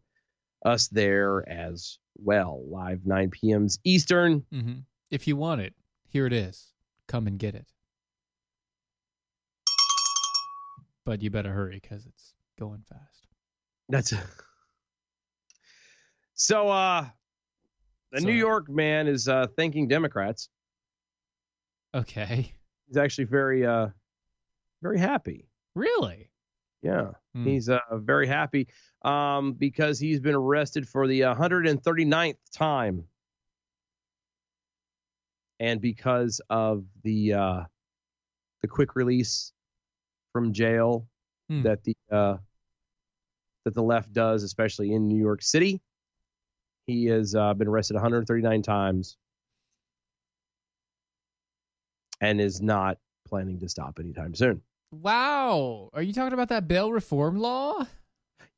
[0.65, 2.65] us there as well.
[2.69, 4.41] Live 9 p.m.s Eastern.
[4.53, 4.83] Mhm.
[5.13, 5.75] If you want it,
[6.09, 6.73] here it is.
[7.07, 7.67] Come and get it.
[11.05, 13.27] But you better hurry because it's going fast.
[13.89, 14.13] That's
[16.35, 16.69] so.
[16.69, 17.07] Uh,
[18.13, 20.49] the So- New York man is uh, thanking Democrats.
[21.95, 22.53] Okay.
[22.87, 23.89] He's actually very, uh,
[24.83, 25.49] very happy.
[25.75, 26.31] Really?
[26.83, 27.45] Yeah, Hmm.
[27.45, 28.69] he's uh, very happy
[29.03, 33.05] um, because he's been arrested for the 139th time,
[35.61, 37.61] and because of the uh,
[38.63, 39.53] the quick release
[40.33, 41.07] from jail
[41.49, 41.63] Hmm.
[41.63, 42.37] that the uh,
[43.65, 45.81] that the left does, especially in New York City,
[46.87, 49.17] he has uh, been arrested 139 times
[52.21, 54.61] and is not planning to stop anytime soon.
[54.91, 55.91] Wow.
[55.93, 57.87] Are you talking about that bail reform law?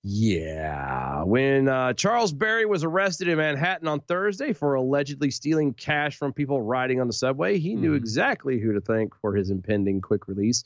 [0.02, 1.24] Yeah.
[1.24, 6.32] When uh, Charles Barry was arrested in Manhattan on Thursday for allegedly stealing cash from
[6.32, 10.26] people riding on the subway, he knew exactly who to thank for his impending quick
[10.26, 10.64] release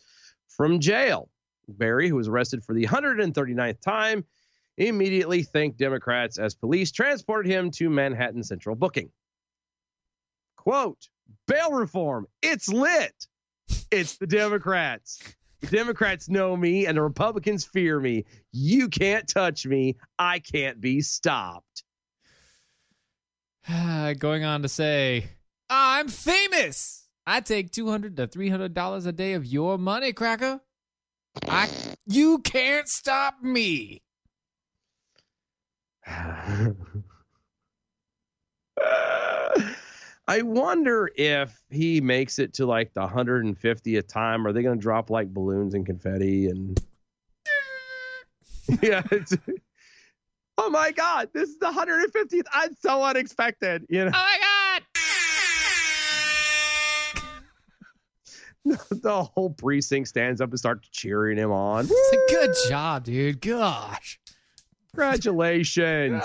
[0.49, 1.29] from jail.
[1.67, 4.25] Barry, who was arrested for the 139th time,
[4.77, 9.11] immediately thanked Democrats as police transported him to Manhattan Central Booking.
[10.57, 11.09] Quote,
[11.49, 13.27] bail reform, it's lit.
[13.91, 15.21] It's the Democrats.
[15.61, 18.25] The Democrats know me and the Republicans fear me.
[18.53, 19.97] You can't touch me.
[20.19, 21.85] I can't be stopped.
[23.67, 25.29] Going on to say,
[25.71, 27.09] I'm famous.
[27.27, 30.61] I take 200 to $300 a day of your money, cracker.
[31.49, 31.69] I
[32.07, 34.03] you can't stop me.
[40.27, 44.47] I wonder if he makes it to like the 150th time.
[44.47, 46.81] Are they going to drop like balloons and confetti and?
[48.83, 49.03] yeah.
[50.57, 51.31] Oh my God!
[51.35, 52.45] This is the 150th.
[52.53, 53.85] I'm so unexpected.
[53.89, 54.13] You know.
[54.15, 54.83] Oh my God!
[59.03, 61.87] the whole precinct stands up and starts cheering him on.
[61.91, 63.41] It's a good job, dude.
[63.41, 64.21] Gosh.
[64.93, 66.23] Congratulations.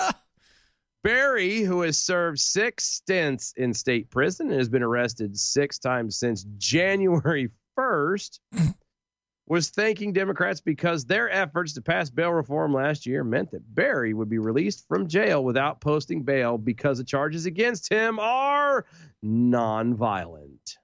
[1.02, 6.18] Barry, who has served six stints in state prison and has been arrested six times
[6.18, 8.40] since January 1st,
[9.46, 14.14] was thanking Democrats because their efforts to pass bail reform last year meant that Barry
[14.14, 18.86] would be released from jail without posting bail because the charges against him are
[19.24, 20.76] nonviolent.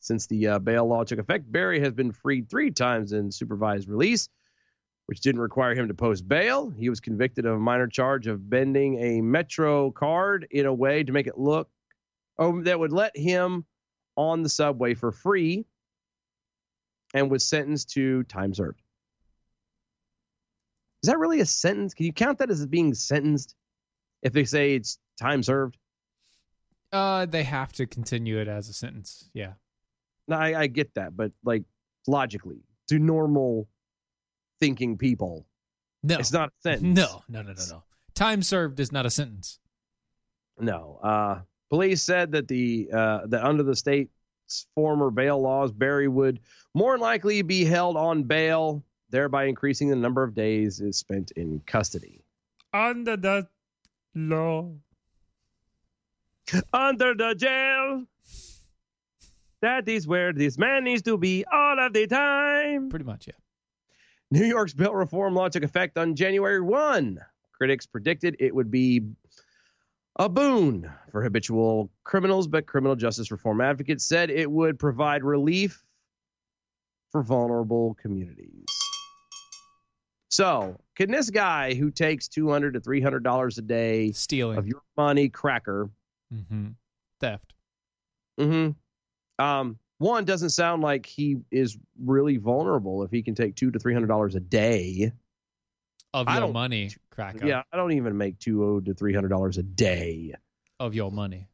[0.00, 3.88] Since the uh, bail law took effect, Barry has been freed three times in supervised
[3.88, 4.28] release
[5.06, 6.70] which didn't require him to post bail.
[6.70, 11.02] He was convicted of a minor charge of bending a Metro card in a way
[11.02, 11.68] to make it look
[12.38, 13.64] oh, that would let him
[14.16, 15.66] on the subway for free
[17.12, 18.80] and was sentenced to time served.
[21.02, 21.94] Is that really a sentence?
[21.94, 23.54] Can you count that as being sentenced
[24.22, 25.76] if they say it's time served?
[26.92, 29.28] Uh, they have to continue it as a sentence.
[29.34, 29.54] Yeah.
[30.28, 31.64] No, I, I get that, but like
[32.06, 33.68] logically, to normal
[34.64, 35.46] thinking people,
[36.02, 36.18] No.
[36.18, 36.96] it's not a sentence.
[36.98, 37.82] No, no, no, no, no.
[38.14, 39.58] Time served is not a sentence.
[40.58, 40.98] No.
[41.02, 44.10] Uh, police said that the uh, that under the state's
[44.74, 46.40] former bail laws, Barry would
[46.74, 51.60] more likely be held on bail, thereby increasing the number of days is spent in
[51.66, 52.24] custody.
[52.72, 53.46] Under the
[54.14, 54.70] law.
[56.72, 58.04] Under the jail.
[59.60, 62.90] That is where this man needs to be all of the time.
[62.90, 63.32] Pretty much, yeah.
[64.30, 67.18] New York's bill reform law took effect on January 1.
[67.52, 69.02] Critics predicted it would be
[70.16, 75.84] a boon for habitual criminals, but criminal justice reform advocates said it would provide relief
[77.10, 78.64] for vulnerable communities.
[80.30, 85.28] So, can this guy who takes 200 to $300 a day stealing of your money
[85.28, 85.90] cracker
[86.34, 86.68] Mm-hmm.
[87.20, 87.54] Theft.
[88.40, 89.44] Mm-hmm.
[89.44, 93.78] Um, one doesn't sound like he is really vulnerable if he can take two to
[93.78, 95.12] three hundred dollars a day
[96.12, 97.46] Of your money, cracker.
[97.46, 100.34] Yeah, I don't even make two to three hundred dollars a day.
[100.80, 101.48] Of your money.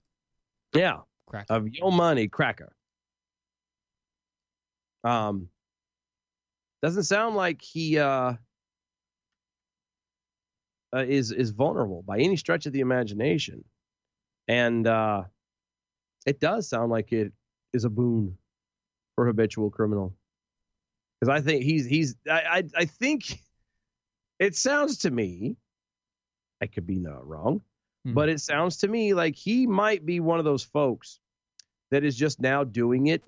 [0.74, 1.52] Yeah, Cracker.
[1.52, 2.72] of your money, cracker.
[5.04, 5.48] Um,
[6.82, 8.34] doesn't sound like he uh,
[10.94, 13.64] uh is is vulnerable by any stretch of the imagination,
[14.48, 15.24] and uh,
[16.26, 17.32] it does sound like it
[17.72, 18.36] is a boon
[19.20, 20.14] for habitual criminal.
[21.20, 23.38] Because I think he's he's I, I I think
[24.38, 25.56] it sounds to me,
[26.62, 27.60] I could be not wrong,
[28.06, 28.14] Hmm.
[28.14, 31.20] but it sounds to me like he might be one of those folks
[31.90, 33.22] that is just now doing it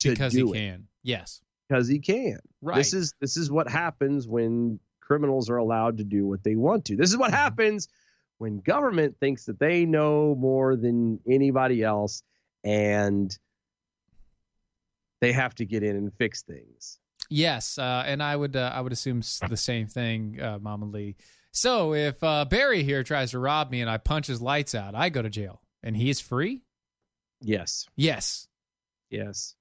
[0.00, 0.88] to because he do it can.
[1.04, 1.40] Yes.
[1.68, 2.40] because he can.
[2.60, 2.78] Right.
[2.78, 6.86] This is this is what happens when criminals are allowed to do what they want
[6.86, 6.96] to.
[6.96, 7.86] This is what happens
[8.38, 12.24] when government thinks that they know more than anybody else
[12.64, 13.38] and
[15.20, 16.98] they have to get in and fix things.
[17.28, 21.16] Yes, uh, and I would uh, I would assume the same thing, uh, Mama Lee.
[21.52, 24.94] So if uh, Barry here tries to rob me and I punch his lights out,
[24.94, 26.62] I go to jail, and he is free.
[27.40, 27.86] Yes.
[27.96, 28.46] Yes.
[29.10, 29.54] Yes.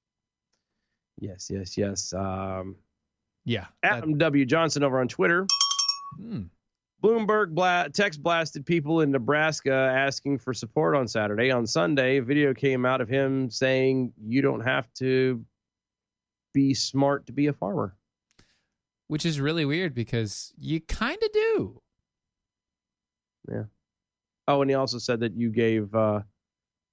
[1.19, 2.13] Yes, yes, yes.
[2.13, 2.75] Um,
[3.45, 3.65] Yeah.
[3.83, 4.45] Adam W.
[4.45, 5.47] Johnson over on Twitter.
[6.17, 6.43] Hmm.
[7.01, 11.49] Bloomberg bla- text blasted people in Nebraska asking for support on Saturday.
[11.49, 15.43] On Sunday, a video came out of him saying, You don't have to
[16.53, 17.95] be smart to be a farmer.
[19.07, 21.81] Which is really weird because you kind of do.
[23.51, 23.63] Yeah.
[24.47, 26.21] Oh, and he also said that you gave, uh,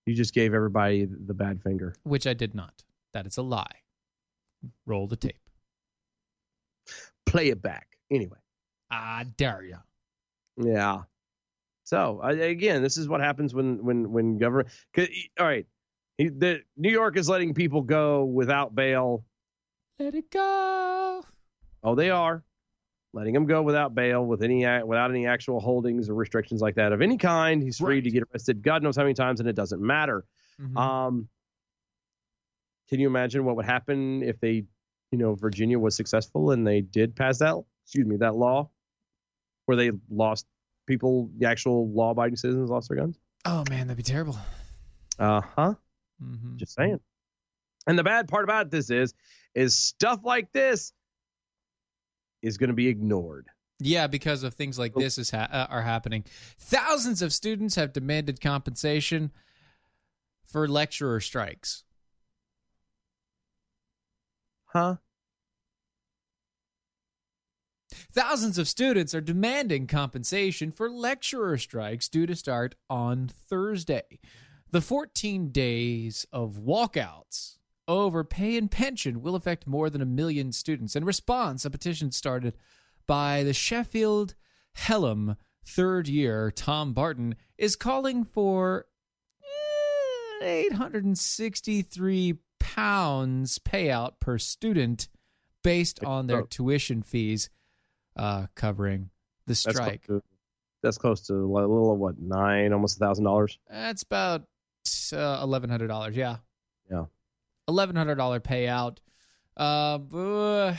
[0.06, 1.94] you just gave everybody the bad finger.
[2.04, 2.84] Which I did not.
[3.12, 3.80] That is a lie.
[4.86, 5.38] Roll the tape.
[7.26, 7.98] Play it back.
[8.10, 8.38] Anyway.
[8.90, 9.78] I dare you.
[10.56, 11.02] Yeah.
[11.84, 14.68] So again, this is what happens when when when government.
[14.98, 15.66] All right,
[16.18, 19.24] he, the New York is letting people go without bail.
[19.98, 21.24] Let it go.
[21.82, 22.42] Oh, they are
[23.12, 26.92] letting him go without bail, with any without any actual holdings or restrictions like that
[26.92, 27.62] of any kind.
[27.62, 28.62] He's free to get arrested.
[28.62, 30.24] God knows how many times, and it doesn't matter.
[30.60, 30.76] Mhm.
[30.76, 31.28] Um,
[32.88, 34.64] can you imagine what would happen if they,
[35.10, 38.70] you know, Virginia was successful and they did pass that, excuse me, that law,
[39.66, 40.46] where they lost
[40.86, 43.18] people, the actual law-abiding citizens lost their guns.
[43.44, 44.36] Oh man, that'd be terrible.
[45.18, 45.74] Uh huh.
[46.22, 46.56] Mm-hmm.
[46.56, 47.00] Just saying.
[47.86, 49.14] And the bad part about this is,
[49.54, 50.92] is stuff like this
[52.42, 53.46] is going to be ignored.
[53.78, 56.24] Yeah, because of things like this is ha- uh, are happening.
[56.58, 59.30] Thousands of students have demanded compensation
[60.46, 61.84] for lecturer strikes.
[64.66, 64.96] Huh?
[68.16, 74.20] Thousands of students are demanding compensation for lecturer strikes due to start on Thursday.
[74.70, 80.50] The 14 days of walkouts over pay and pension will affect more than a million
[80.50, 80.96] students.
[80.96, 82.54] In response, a petition started
[83.06, 84.34] by the Sheffield
[84.76, 85.36] Hallam
[85.66, 88.86] third year, Tom Barton, is calling for
[90.40, 95.08] eh, 863 pounds payout per student
[95.62, 97.50] based on their tuition fees
[98.16, 99.10] uh, covering
[99.46, 100.06] the That's close strike.
[100.06, 100.22] to,
[100.82, 103.58] that's close to a little of what nine, almost a thousand dollars.
[103.70, 104.42] That's about
[105.12, 106.16] uh, eleven hundred dollars.
[106.16, 106.36] Yeah,
[106.90, 107.04] Yeah.
[107.68, 108.98] eleven hundred dollar payout.
[109.56, 110.74] Uh,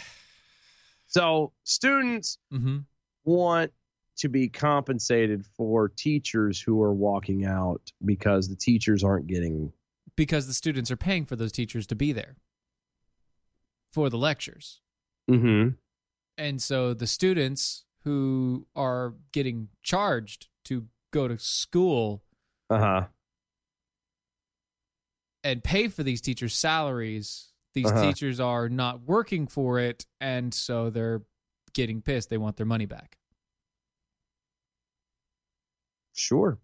[1.07, 2.79] So students mm-hmm.
[3.23, 3.71] want
[4.17, 9.71] to be compensated for teachers who are walking out because the teachers aren't getting.
[10.15, 12.35] because the students are paying for those teachers to be there
[13.93, 14.81] for the lectures,
[15.29, 15.69] Mm-hmm.
[16.37, 22.23] And so the students who are getting charged to go to school
[22.69, 23.07] Uh huh.
[25.43, 28.01] and pay for these teachers' salaries, these Uh-huh.
[28.01, 31.21] teachers are not working for it, and so they're
[31.73, 32.29] getting pissed.
[32.29, 33.17] They want their money back.
[36.13, 36.57] Sure.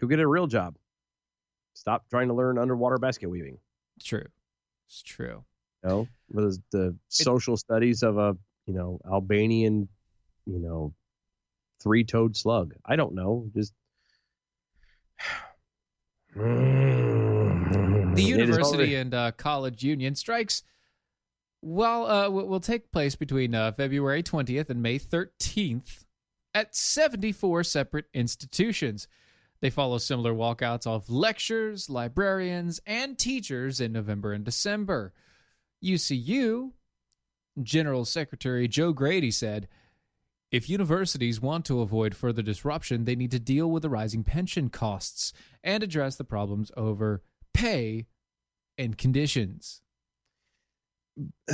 [0.00, 0.76] Go get a real job.
[1.74, 3.58] Stop trying to learn underwater basket weaving.
[3.96, 4.26] It's True,
[4.86, 5.44] it's true.
[5.82, 9.88] You know, the, the social studies of a you know Albanian,
[10.46, 10.92] you know,
[11.82, 12.74] three-toed slug.
[12.84, 13.48] I don't know.
[13.54, 13.72] Just
[18.14, 20.62] The university and uh, college union strikes
[21.62, 26.04] well uh, will will take place between uh, February 20th and May 13th
[26.54, 29.08] at 74 separate institutions.
[29.60, 35.12] They follow similar walkouts of lecturers librarians, and teachers in November and December.
[35.82, 36.72] UCU
[37.62, 39.68] General Secretary Jo Grady said,
[40.50, 44.68] if universities want to avoid further disruption, they need to deal with the rising pension
[44.68, 47.22] costs and address the problems over
[47.54, 48.06] pay
[48.76, 49.80] and conditions.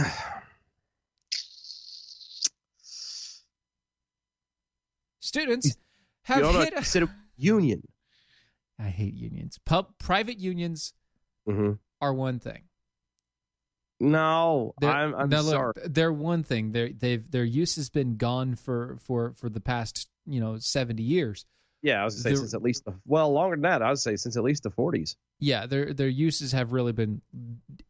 [5.21, 5.77] Students
[6.25, 6.75] have you hit.
[6.75, 7.83] consider union.
[8.79, 9.59] I hate unions.
[9.65, 10.93] Pub private unions
[11.49, 11.75] Mm-hmm.
[12.01, 12.63] are one thing.
[13.99, 15.73] No, They're, I'm, I'm now look, sorry.
[15.87, 16.73] they're one thing.
[16.73, 21.03] They're, they've their use has been gone for for for the past you know seventy
[21.03, 21.47] years.
[21.83, 23.81] Yeah, I was gonna say the- since at least the well longer than that.
[23.83, 25.17] I would say since at least the 40s.
[25.39, 27.21] Yeah, their their uses have really been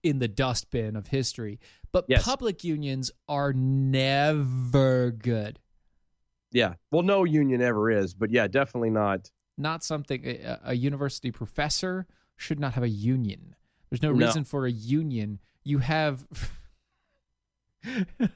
[0.02, 1.58] in the dustbin of history.
[1.92, 2.24] But Yes.
[2.24, 5.58] public unions are never good.
[6.52, 9.30] Yeah, well, no union ever is, but yeah, definitely not.
[9.58, 13.54] Not something a, a university professor should not have a union.
[13.90, 14.26] There's no No.
[14.26, 15.40] reason for a union.
[15.66, 16.24] You have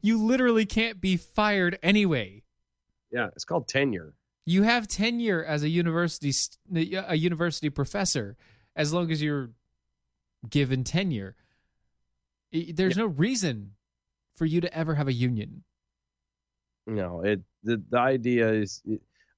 [0.00, 2.44] you literally can't be fired anyway.
[3.10, 4.14] Yeah, it's called tenure.
[4.44, 6.32] You have tenure as a university
[6.72, 8.36] a university professor
[8.76, 9.50] as long as you're
[10.48, 11.34] given tenure.
[12.52, 13.72] There's no reason
[14.36, 15.64] for you to ever have a union.
[16.86, 18.84] No, it the, the idea is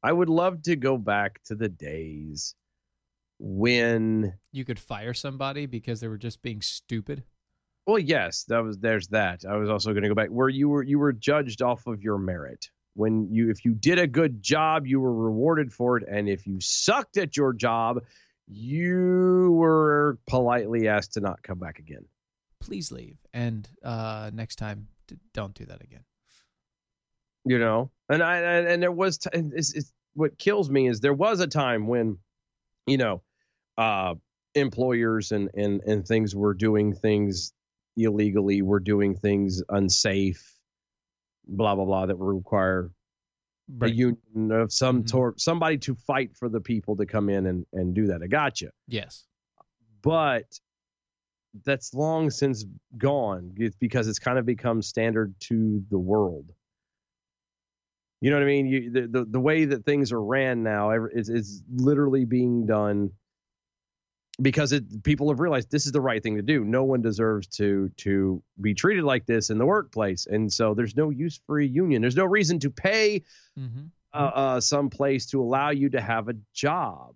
[0.03, 2.55] I would love to go back to the days
[3.39, 7.22] when You could fire somebody because they were just being stupid.
[7.86, 10.68] well yes that was there's that i was also going to go back where you
[10.68, 14.43] were you were judged off of your merit when you if you did a good
[14.43, 18.01] job you were rewarded for it and if you sucked at your job
[18.49, 22.05] you were politely asked to not come back again
[22.61, 23.16] Please leave.
[23.32, 24.89] And uh, next time,
[25.32, 26.03] don't do that again.
[27.45, 31.14] you know and i and, there was t- it's, it's what kills me is there
[31.14, 32.18] was a time when
[32.86, 33.22] you know
[33.79, 34.14] uh
[34.55, 37.53] employers and and and things were doing things
[37.97, 40.55] illegally were doing things unsafe
[41.47, 42.91] blah blah blah that would require
[43.83, 47.66] a union of some sort somebody to fight for the people to come in and
[47.72, 48.22] and do that.
[48.22, 49.24] I got you Yes.
[50.03, 50.47] but
[51.64, 52.64] that's long since
[52.97, 56.51] gone it's because it's kind of become standard to the world.
[58.20, 58.66] You know what i mean?
[58.66, 63.11] You the, the, the way that things are ran now is, is literally being done
[64.41, 66.64] because it people have realized this is the right thing to do.
[66.64, 70.26] No one deserves to to be treated like this in the workplace.
[70.26, 72.01] And so there's no use for a union.
[72.03, 73.24] There's no reason to pay
[73.59, 73.86] Mm-hmm.
[74.12, 77.14] uh, uh, some place to allow you to have a job.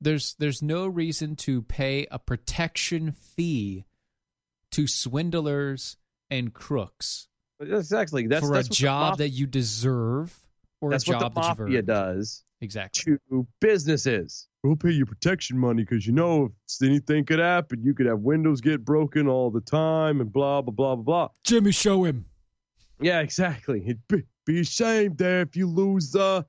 [0.00, 3.84] There's there's no reason to pay a protection fee
[4.72, 5.96] to swindlers
[6.30, 7.28] and crooks
[7.60, 8.26] exactly.
[8.26, 10.36] That's for that's a job maf- that you deserve
[10.80, 13.18] or that's a job what the mafia does Exactly.
[13.30, 14.48] to businesses.
[14.62, 18.20] We'll pay you protection money because you know if anything could happen, you could have
[18.20, 21.28] windows get broken all the time and blah blah blah blah blah.
[21.44, 22.24] Jimmy, show him.
[23.00, 23.82] Yeah, exactly.
[23.84, 26.42] It'd be, be a shame there if you lose uh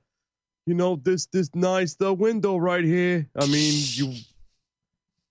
[0.66, 3.28] you know this this nice uh, window right here.
[3.36, 4.14] I mean you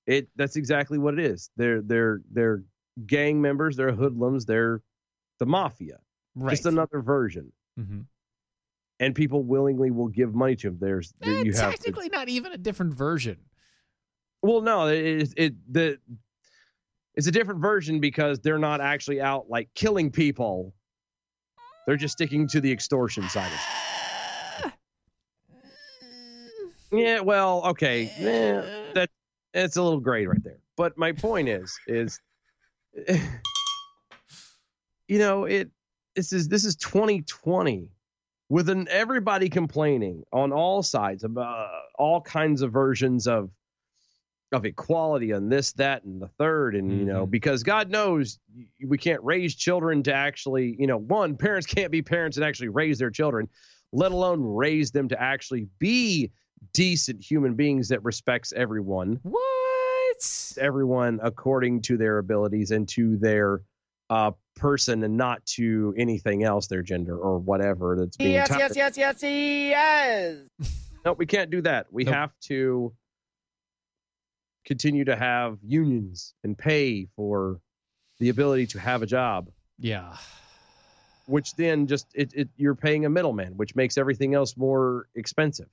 [0.05, 1.49] it that's exactly what it is.
[1.55, 2.63] They're they're they're
[3.05, 4.81] gang members, they're hoodlums, they're
[5.39, 5.99] the mafia.
[6.49, 7.53] Just another version.
[7.79, 8.01] Mm-hmm.
[9.04, 10.78] And people willingly will give money to them.
[10.80, 13.38] There's you have technically not even a different version.
[14.41, 15.99] Well, no, it, it, it the
[17.16, 20.74] it's a different version because they're not actually out like killing people.
[21.86, 24.74] They're just sticking to the extortion side of it.
[26.93, 29.10] Yeah, well, okay, eh, that
[29.54, 30.60] it's a little gray right there.
[30.78, 32.20] But my point is, is
[35.08, 35.72] you know, it
[36.16, 37.89] this is this is 2020
[38.54, 43.49] with an everybody complaining on all sides about uh, all kinds of versions of
[44.51, 47.32] of equality and this that and the third and you know mm-hmm.
[47.32, 48.38] because god knows
[48.86, 52.70] we can't raise children to actually you know one parents can't be parents and actually
[52.70, 53.49] raise their children
[53.91, 56.32] let alone raise them to actually be
[56.74, 59.20] decent human beings that respects everyone.
[59.24, 60.56] What?
[60.60, 63.62] Everyone according to their abilities and to their
[64.14, 68.76] uh person and not to anything else their gender or whatever that's being Yes, touted.
[68.78, 70.70] yes, yes, yes, yes.
[71.05, 71.88] No, we can't do that.
[71.91, 72.93] We have to
[74.66, 77.59] continue to have unions and pay for
[78.20, 79.49] the ability to have a job,
[79.80, 80.16] Yeah.
[81.26, 85.68] which then just it, it you're paying a middleman, which makes everything else more expensive.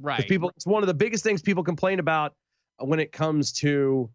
[0.00, 0.28] Right.
[0.28, 2.34] People, it's one of the biggest things people complain about
[2.78, 4.10] when it comes to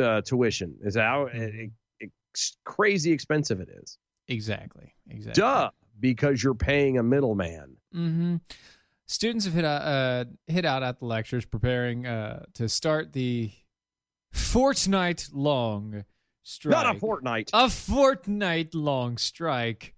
[0.00, 1.70] uh, tuition is how it,
[2.64, 3.98] crazy expensive it is.
[4.28, 4.94] Exactly.
[5.08, 5.40] Exactly.
[5.40, 7.76] Duh, because you're paying a middleman.
[7.94, 8.36] Mm-hmm.
[9.06, 13.50] Students have hit out, uh, hit out at the lectures, preparing uh, to start the
[14.32, 16.04] fortnight long
[16.42, 16.72] strike.
[16.72, 17.50] Not a fortnight.
[17.54, 19.94] A fortnight long strike,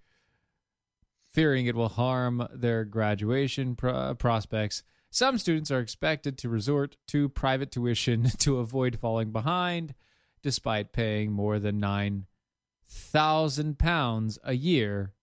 [1.32, 4.84] fearing it will harm their graduation pro- prospects.
[5.10, 9.94] Some students are expected to resort to private tuition to avoid falling behind,
[10.42, 12.26] despite paying more than nine
[12.90, 15.14] thousand pounds a year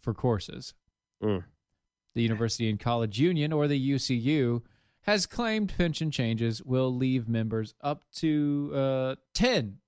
[0.00, 0.74] for courses.
[1.22, 1.44] Mm.
[2.14, 4.62] The University and College Union, or the UCU,
[5.02, 9.78] has claimed pension changes will leave members up to uh, ten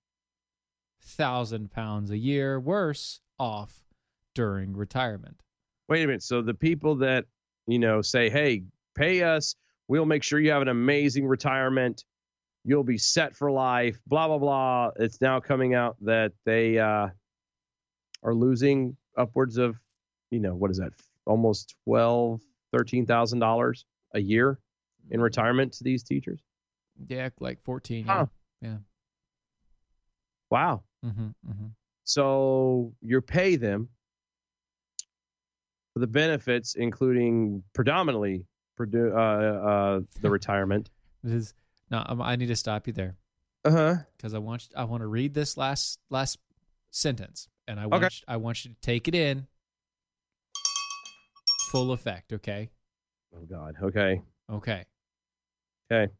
[1.01, 3.85] thousand pounds a year worse off
[4.35, 5.41] during retirement.
[5.89, 6.23] wait a minute.
[6.23, 7.25] So the people that,
[7.67, 8.65] you know, say, hey,
[8.95, 9.55] pay us,
[9.89, 12.05] we'll make sure you have an amazing retirement.
[12.65, 14.91] You'll be set for life, blah, blah, blah.
[14.97, 17.09] It's now coming out that they uh,
[18.23, 19.79] are losing upwards of,
[20.31, 20.93] you know, what is that?
[21.27, 22.41] Almost twelve,
[22.73, 24.59] thirteen thousand dollars a year
[25.11, 26.41] in retirement to these teachers.
[27.09, 28.07] Yeah, like fourteen.
[28.07, 28.27] Huh.
[28.61, 28.79] Yeah.
[30.51, 30.83] Wow.
[31.05, 31.67] Mm-hmm, mm-hmm.
[32.05, 33.89] So you pay them
[35.93, 38.47] for the benefits, including predominantly
[38.79, 40.91] produ- uh, uh, the retirement.
[41.23, 41.55] This is
[41.91, 42.03] no.
[42.21, 43.17] I need to stop you there
[43.65, 43.95] Uh huh.
[44.17, 46.39] because I want I want to read this last last
[46.91, 49.47] sentence, and I want you, I want you to take it in
[51.71, 52.33] full effect.
[52.33, 52.71] Okay.
[53.35, 53.77] Oh God.
[53.83, 54.23] Okay.
[54.51, 54.85] Okay.
[55.93, 56.13] Okay.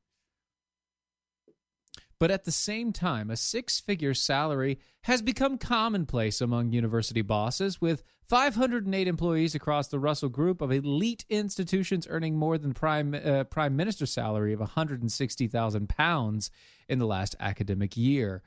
[2.21, 7.81] But at the same time, a six figure salary has become commonplace among university bosses,
[7.81, 13.45] with 508 employees across the Russell Group of elite institutions earning more than prime, uh,
[13.45, 16.51] prime minister's salary of 160,000 pounds
[16.89, 18.43] in the last academic year,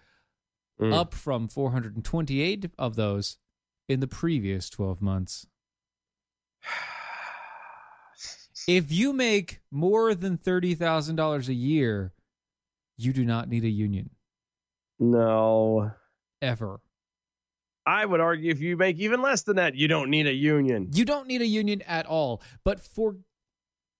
[0.82, 0.94] Mm.
[0.94, 3.38] up from 428 of those
[3.88, 5.46] in the previous 12 months.
[8.68, 12.14] If you make more than $30,000 a year,
[12.96, 14.12] you do not need a union
[15.00, 15.92] No.
[16.44, 16.80] ever.
[17.88, 20.90] I would argue if you make even less than that, you don't need a union.
[20.94, 22.44] You don't need a union at all.
[22.64, 23.18] But for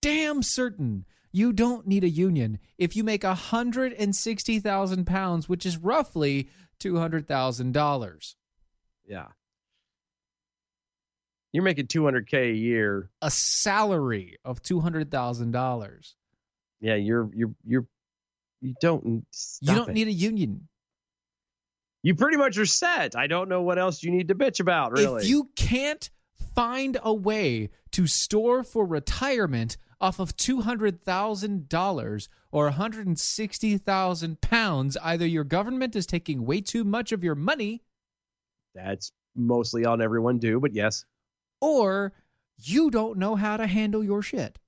[0.04, 6.50] damn certain, you don't need a union if you make 160,000 pounds, which is roughly
[6.82, 8.36] $200,000.
[9.08, 9.28] Yeah.
[11.54, 13.10] You're making 200k a year.
[13.22, 16.14] A salary of $200,000.
[16.80, 17.86] Yeah, you're you're you're
[18.62, 19.04] you don't
[19.62, 19.94] You don't it.
[19.94, 20.68] need a union.
[22.02, 23.16] You pretty much are set.
[23.16, 25.22] I don't know what else you need to bitch about, really.
[25.22, 26.10] If you can't
[26.56, 35.44] find a way to store for retirement off of $200,000 or 160,000 pounds, either your
[35.44, 37.84] government is taking way too much of your money
[38.76, 41.06] That's mostly on everyone do, but yes.
[41.62, 42.14] or
[42.58, 44.60] you don't know how to handle your shit.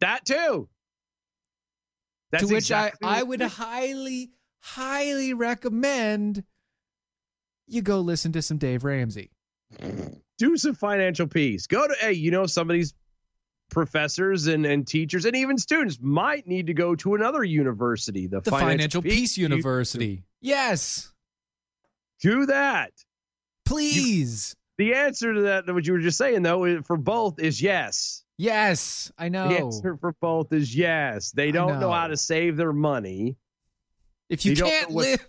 [0.00, 0.68] That too.
[2.32, 6.44] That's to which exactly I, I would highly, highly recommend
[7.68, 9.30] you go listen to some Dave Ramsey.
[10.38, 11.66] do some financial peace.
[11.66, 12.94] Go to hey, you know some of these
[13.70, 18.40] professors and, and teachers and even students might need to go to another university, the,
[18.40, 20.22] The Financial, Peace, University.
[20.40, 21.12] Yes.
[22.20, 22.92] Do that.
[23.64, 24.54] Please.
[24.78, 28.22] The answer to that, what you were just saying though, for both is yes.
[28.38, 29.48] Yes, I know.
[29.48, 31.30] The answer for both is yes.
[31.32, 31.80] They don't know.
[31.80, 31.92] know.
[31.92, 33.36] how to save their money.
[34.28, 35.20] If you You can't what-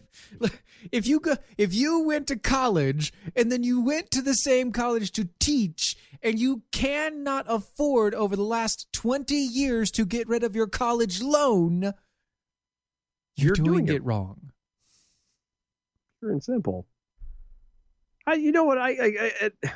[0.41, 0.59] live,
[0.91, 4.71] if you go, if you went to college and then you went to the same
[4.71, 10.43] college to teach, and you cannot afford over the last twenty years to get rid
[10.43, 11.93] of your college loan, you're,
[13.35, 14.51] You're doing, doing it, wrong.
[16.19, 16.87] Pure and simple.
[18.25, 19.31] I, you know what I, I,
[19.63, 19.71] I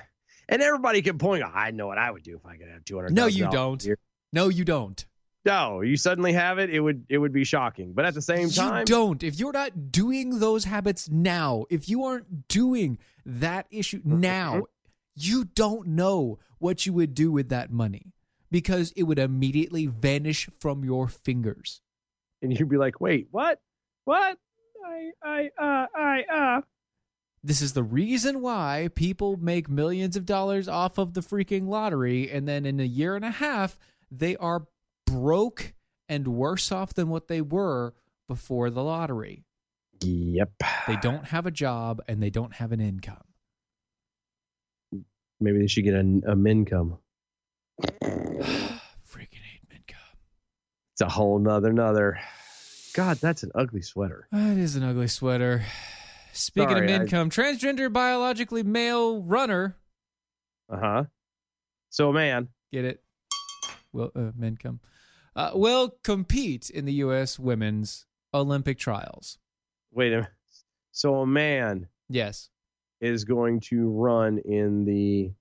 [0.49, 1.43] and everybody can point.
[1.45, 3.13] Oh, I know what I would do if I could have two hundred.
[3.13, 3.85] No, you don't.
[4.33, 5.05] No, you don't.
[5.43, 6.69] No, you suddenly have it.
[6.69, 7.93] It would it would be shocking.
[7.93, 9.23] But at the same time, You don't.
[9.23, 14.19] If you're not doing those habits now, if you aren't doing that issue Mm-hmm.
[14.19, 14.63] now,
[15.15, 18.13] you don't know what you would do with that money
[18.51, 21.81] because it would immediately vanish from your fingers.
[22.43, 23.59] and you'd be like, wait, what?
[24.05, 24.37] What?
[24.85, 26.61] I I uh I uh.
[27.43, 32.29] This is the reason why people make millions of dollars off of the freaking lottery
[32.29, 33.77] and then in a year and a half
[34.11, 34.65] they are
[35.11, 35.73] broke
[36.09, 37.93] and worse off than what they were
[38.27, 39.45] before the lottery.
[40.03, 40.51] Yep.
[40.87, 43.21] They don't have a job and they don't have an income.
[45.39, 46.97] Maybe they should get a, a mincome.
[47.81, 49.95] Freaking hate Minka.
[50.93, 52.19] It's a whole nother nother.
[52.93, 54.27] God, that's an ugly sweater.
[54.31, 55.63] That is an ugly sweater.
[56.33, 59.75] Speaking Sorry, I- of income, transgender biologically male runner.
[60.69, 61.03] Uh huh.
[61.89, 62.47] So a man.
[62.71, 63.03] Get it?
[63.93, 64.79] Will uh, Mincome
[65.35, 67.39] uh, will compete in the U.S.
[67.39, 69.37] women's Olympic trials.
[69.91, 70.29] Wait a minute.
[70.91, 72.49] So a man Yes.
[72.99, 75.31] is going to run in the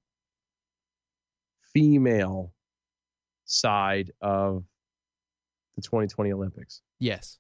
[1.74, 2.52] female
[3.44, 4.64] side of
[5.76, 6.82] the 2020 Olympics.
[6.98, 7.38] Yes.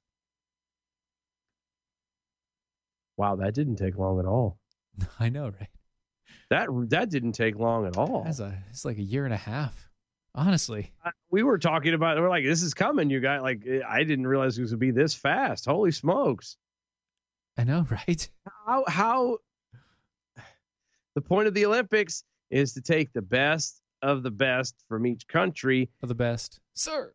[3.16, 4.58] Wow, that didn't take long at all.
[5.20, 5.68] I know, right?
[6.48, 8.24] That that didn't take long at all.
[8.24, 9.89] That's a it's like a year and a half.
[10.34, 10.92] Honestly.
[11.30, 14.56] We were talking about we're like this is coming you guys like i didn't realize
[14.58, 16.56] it was gonna be this fast holy smokes
[17.58, 18.28] I know, right?
[18.66, 19.38] how how
[21.14, 25.26] the point of the olympics is to take the best of the best from each
[25.28, 26.60] country For the best.
[26.74, 27.12] Sir.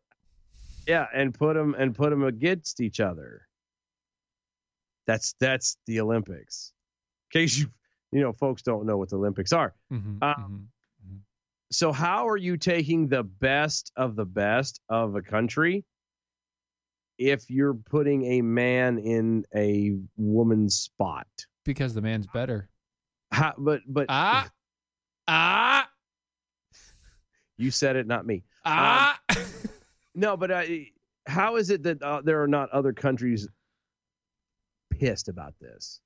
[0.86, 3.46] yeah and put them and put them against each other
[5.06, 6.72] that's that's the olympics
[7.34, 7.66] in case you
[8.12, 10.68] you know folks don't know what the olympics are Mhm, Um.
[11.70, 15.84] So how are you taking the best of the best of a country
[17.18, 21.26] if you're putting a man in a woman's spot
[21.64, 22.68] Because the man's better.
[23.32, 24.48] how, but but Ah.
[25.28, 25.88] Ah.
[27.56, 29.18] you said it not me Ah.
[30.14, 30.62] no but uh,
[31.26, 33.48] how is it that uh, there are not other countries
[34.90, 36.00] pissed about this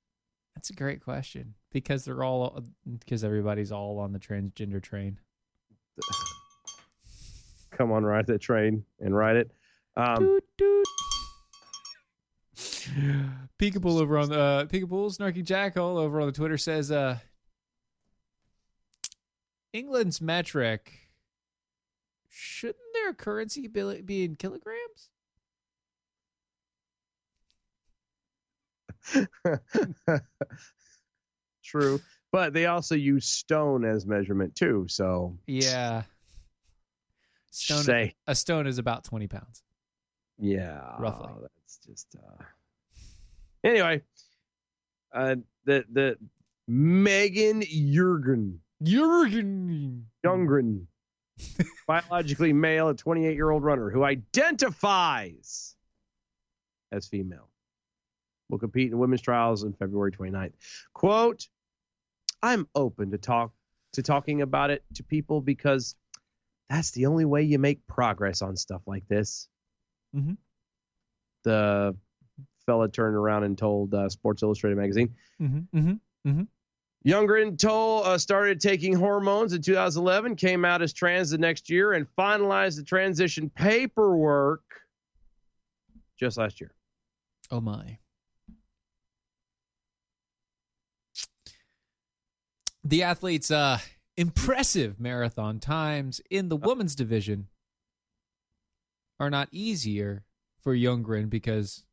[0.55, 1.53] That's a great question.
[1.71, 2.61] Because they're all
[2.99, 5.17] because everybody's all on the transgender train.
[7.71, 9.51] come on ride that train and ride it.
[9.95, 10.39] Um,
[13.59, 17.17] Peekaboo over on the uh, Peekaboo Snarky Jackal over on the Twitter says, uh,
[19.73, 21.01] England's metric
[22.29, 25.09] shouldn't their currency be be in kilograms?
[31.63, 31.99] True,
[32.31, 34.85] but they also use stone as measurement too.
[34.89, 36.03] So Yeah.
[37.51, 38.15] Stone Say.
[38.27, 39.63] a stone is about twenty pounds.
[40.39, 41.27] yeah, Roughly.
[41.41, 42.15] That's just.
[42.15, 42.43] Uh...
[43.63, 44.01] Anyway,
[45.13, 46.17] uh, the the
[46.67, 50.85] Megan Jurgen Jurgen Jungren,
[51.87, 55.75] biologically male, a 28 year old runner who identifies
[56.91, 57.49] as female,
[58.49, 60.53] will compete in women's trials on February 29th.
[60.93, 61.47] Quote,
[62.43, 63.53] I'm open to talk
[63.93, 65.95] to talking about it to people because
[66.69, 69.47] that's the only way you make progress on stuff like this.
[70.15, 70.37] Mhm.
[71.43, 71.95] The
[72.65, 75.15] fella turned around and told uh, Sports Illustrated magazine.
[75.41, 76.43] Mm-hmm, mm-hmm, mm-hmm.
[77.05, 81.93] Youngren told uh, started taking hormones in 2011, came out as trans the next year,
[81.93, 84.61] and finalized the transition paperwork
[86.17, 86.71] just last year.
[87.49, 87.97] Oh my.
[92.83, 93.79] The athlete's uh
[94.17, 97.47] impressive marathon times in the women's division
[99.19, 100.23] are not easier
[100.61, 101.83] for Youngren because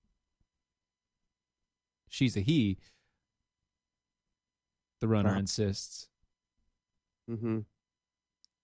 [2.08, 2.78] she's a he.
[5.00, 5.38] The runner Uh-huh.
[5.40, 6.08] insists.
[7.30, 7.60] Mm-hmm.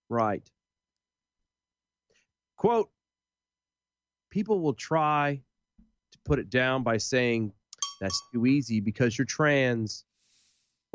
[0.08, 0.50] Right.
[2.56, 2.90] Quote
[4.30, 5.40] People will try
[6.10, 7.52] to put it down by saying
[8.00, 10.04] that's too easy because you're trans.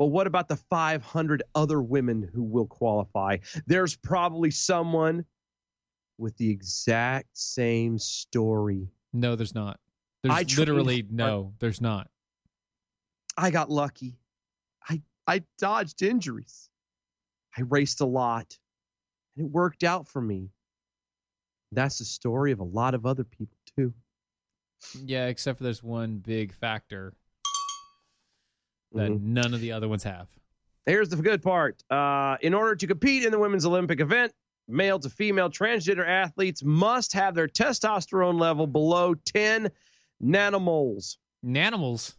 [0.00, 3.36] Well, what about the 500 other women who will qualify?
[3.66, 5.26] There's probably someone
[6.16, 8.88] with the exact same story.
[9.12, 9.78] No, there's not.
[10.22, 12.08] There's I literally no, there's not.
[13.36, 14.16] I got lucky.
[14.88, 16.70] I I dodged injuries.
[17.58, 18.56] I raced a lot.
[19.36, 20.48] And it worked out for me.
[21.72, 23.92] That's the story of a lot of other people too.
[25.04, 27.12] Yeah, except for there's one big factor
[28.92, 29.20] that Mhm.
[29.22, 30.28] none of the other ones have.
[30.86, 31.82] Here's the good part.
[31.90, 34.32] Uh, in order to compete in the women's Olympic event,
[34.66, 39.70] male to female transgender athletes must have their testosterone level below 10
[40.22, 41.16] nanomoles.
[41.44, 42.14] Nanimals.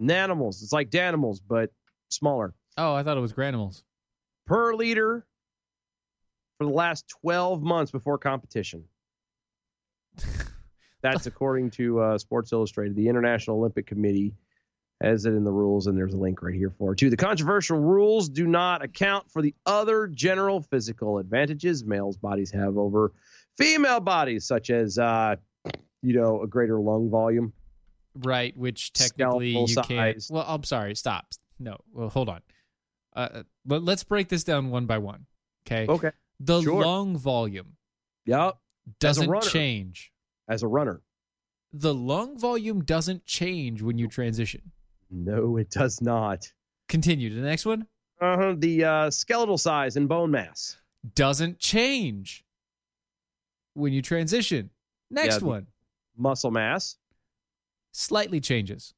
[0.00, 0.62] Nanomals.
[0.62, 1.70] It's like danimals, but
[2.08, 2.54] smaller.
[2.78, 3.82] Oh, I thought it was granimals.
[4.46, 5.26] Per liter
[6.58, 8.84] for the last 12 months before competition.
[11.02, 12.96] That's according to uh, Sports Illustrated.
[12.96, 14.34] The International Olympic Committee
[15.02, 17.10] has it in the rules, and there's a link right here for it too.
[17.10, 22.78] The controversial rules do not account for the other general physical advantages males' bodies have
[22.78, 23.12] over
[23.58, 25.36] female bodies, such as uh,
[26.02, 27.52] you know a greater lung volume.
[28.18, 30.26] Right, which technically you Skeletal can't.
[30.30, 30.94] Well, I'm sorry.
[30.94, 31.26] Stop.
[31.58, 31.76] No.
[31.92, 32.40] Well, hold on.
[33.14, 35.26] Uh, but let's break this down one by one.
[35.66, 35.86] Okay.
[35.90, 36.10] Okay.
[36.40, 36.82] The Sure.
[36.84, 37.76] lung volume
[38.26, 38.58] Yep.
[39.00, 39.46] doesn't runner.
[39.46, 40.12] change.
[40.48, 41.02] As a runner,
[41.72, 44.72] The lung volume doesn't change when you transition.
[45.10, 46.50] No, it does not.
[46.88, 47.86] Continue to the next one.
[48.20, 48.54] Uh-huh.
[48.56, 50.76] The uh, skeletal size and bone mass.
[51.14, 52.44] Doesn't change
[53.74, 54.70] when you transition.
[55.10, 55.66] Next Yeah, one
[56.16, 56.96] Muscle mass.
[57.92, 58.94] slightly changes.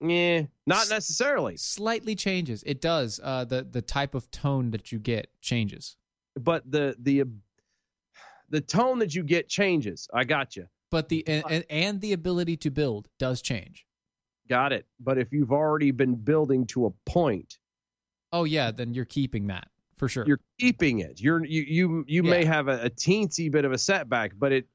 [0.00, 1.56] Yeah, not necessarily.
[1.56, 2.62] Slightly changes.
[2.66, 3.20] It does.
[3.22, 5.96] Uh, the the type of tone that you get changes.
[6.38, 7.24] But the the
[8.50, 10.08] the tone that you get changes.
[10.12, 10.66] I got you.
[10.90, 13.86] But the and, and the ability to build does change.
[14.48, 14.86] Got it.
[15.00, 17.58] But if you've already been building to a point,
[18.32, 20.24] Oh yeah, then you're keeping that for sure.
[20.26, 21.20] you're keeping it.
[21.20, 24.66] You're you you you may have a, a teensy bit of a setback, but it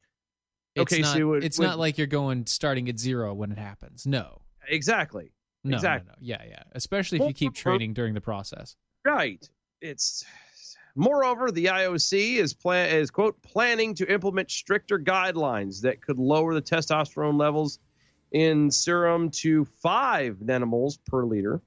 [0.75, 3.51] it's okay, not, so it- it's when- not like you're going starting at zero when
[3.51, 4.05] it happens.
[4.05, 5.33] No, exactly
[5.65, 6.07] no, Exactly.
[6.07, 6.17] no, no.
[6.21, 6.63] Yeah, yeah.
[6.71, 8.75] Especially if you keep training during the process.
[9.05, 9.47] right.
[9.81, 10.25] It's
[10.95, 16.53] moreover the IOC is plan is quote planning to implement stricter guidelines that could lower
[16.53, 17.79] the testosterone levels
[18.31, 21.61] in serum to five nanomoles per liter.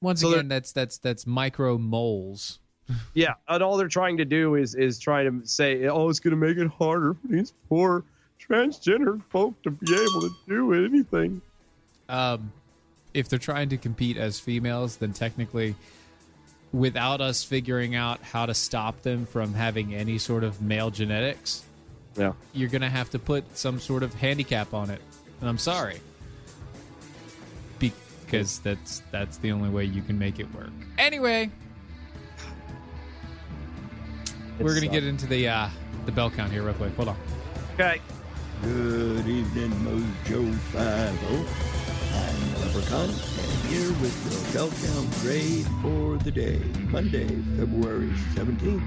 [0.00, 2.58] Once So again, that's that's that's micromoles.
[3.14, 6.32] Yeah, and all they're trying to do is is try to say, oh, it's going
[6.32, 8.02] to make it harder for these poor
[8.44, 11.40] transgender folk to be able to do anything.
[12.08, 12.50] Um,
[13.14, 15.76] if they're trying to compete as females, then technically,
[16.72, 21.64] without us figuring out how to stop them from having any sort of male genetics,
[22.16, 22.32] Yeah.
[22.52, 25.00] you're gonna have to put some sort of handicap on it.
[25.40, 26.00] And I'm sorry,
[27.78, 30.70] because that's that's the only way you can make it work.
[30.98, 31.50] Anyway,
[34.58, 35.68] we're gonna It's, get into the uh,
[36.06, 36.94] the bell count here real quick.
[36.94, 37.16] Hold on.
[37.74, 38.00] Okay.
[38.62, 41.70] Good evening, Mojo 5
[42.12, 46.58] I'm Leprechaun, and here with your Belltown grade for the day,
[46.90, 47.26] Monday,
[47.56, 48.86] February 17th,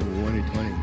[0.00, 0.74] 2020.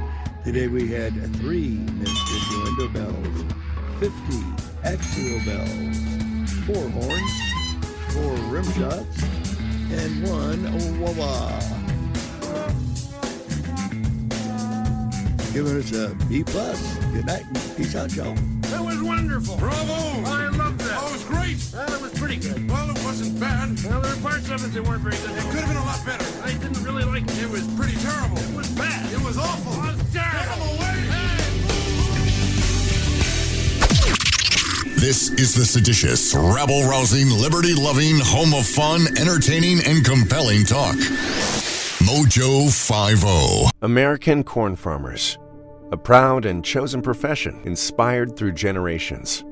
[0.43, 2.39] Today we had three Mr.
[2.49, 3.53] Duendo bells,
[3.99, 5.99] 50 axial bells,
[6.65, 7.33] four horns,
[8.09, 9.23] four rim shots,
[9.91, 11.59] and one wah
[15.53, 16.97] Giving us a B plus.
[17.13, 18.33] Good night and peace out, y'all.
[18.73, 19.55] That was wonderful.
[19.57, 19.93] Bravo!
[20.25, 20.97] I loved that.
[20.99, 21.57] Oh, it was great.
[21.71, 22.67] Well, it was pretty good.
[22.67, 23.77] Well, it wasn't bad.
[23.83, 25.29] Well, there were parts of it that weren't very good.
[25.29, 26.25] It could have been a lot better.
[26.43, 27.43] I didn't really like it.
[27.43, 28.39] It was pretty terrible.
[28.39, 29.13] It was bad.
[29.13, 29.73] It was awful.
[29.73, 31.22] It was terrible.
[35.03, 40.95] This is the seditious, rabble rousing, liberty loving, home of fun, entertaining, and compelling talk.
[41.99, 43.69] Mojo 50.
[43.81, 45.37] American corn farmers.
[45.91, 49.43] A proud and chosen profession inspired through generations.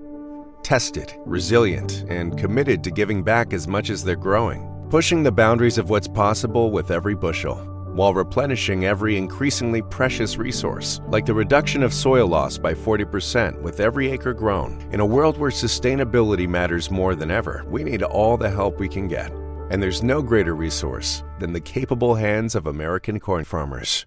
[0.64, 5.78] Tested, resilient, and committed to giving back as much as they're growing, pushing the boundaries
[5.78, 7.58] of what's possible with every bushel,
[7.94, 13.80] while replenishing every increasingly precious resource, like the reduction of soil loss by 40% with
[13.80, 14.80] every acre grown.
[14.92, 18.90] In a world where sustainability matters more than ever, we need all the help we
[18.90, 19.32] can get.
[19.72, 24.06] And there's no greater resource than the capable hands of American corn farmers.